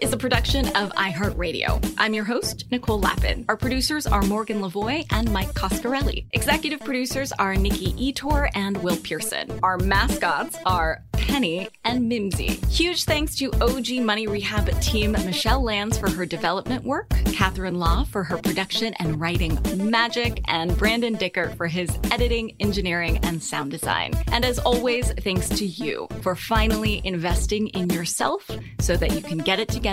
is 0.03 0.13
a 0.13 0.17
production 0.17 0.67
of 0.77 0.91
iHeartRadio. 0.93 1.95
I'm 1.99 2.15
your 2.15 2.25
host, 2.25 2.65
Nicole 2.71 3.01
Lapin. 3.01 3.45
Our 3.49 3.57
producers 3.57 4.07
are 4.07 4.23
Morgan 4.23 4.61
Lavoy 4.61 5.05
and 5.11 5.33
Mike 5.33 5.55
Coscarelli. 5.55 6.27
Executive 6.33 6.81
producers 6.81 7.33
are 7.33 7.57
Nikki 7.57 8.13
Ettore 8.13 8.49
and 8.55 8.77
Will 8.83 8.97
Pearson. 8.97 9.59
Our 9.63 9.79
mascots 9.79 10.57
are 10.65 11.03
Penny 11.13 11.69
and 11.85 12.09
Mimsy. 12.09 12.61
Huge 12.71 13.05
thanks 13.05 13.35
to 13.37 13.53
OG 13.61 14.03
Money 14.03 14.27
Rehab 14.27 14.69
team 14.81 15.13
Michelle 15.13 15.63
Lanz 15.63 15.99
for 15.99 16.11
her 16.11 16.25
development 16.25 16.85
work, 16.85 17.11
Catherine 17.33 17.79
Law 17.79 18.05
for 18.05 18.25
her 18.25 18.39
production 18.39 18.95
and 18.99 19.21
writing 19.21 19.59
magic, 19.77 20.41
and 20.49 20.77
Brandon 20.77 21.15
Dicker 21.15 21.51
for 21.51 21.67
his 21.67 21.91
editing, 22.11 22.55
engineering, 22.61 23.19
and 23.25 23.43
sound 23.43 23.71
design. 23.71 24.13
And 24.33 24.45
as 24.45 24.59
always, 24.61 25.13
thanks 25.13 25.49
to 25.51 25.67
you 25.67 26.09
for 26.23 26.35
finally 26.35 27.03
investing 27.05 27.69
in 27.69 27.91
yourself 27.91 28.51
so 28.81 28.97
that 28.97 29.13
you 29.13 29.21
can 29.21 29.39
get 29.39 29.61
it 29.61 29.69
together 29.69 29.88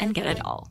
and 0.00 0.12
get 0.12 0.26
it 0.26 0.44
all. 0.44 0.68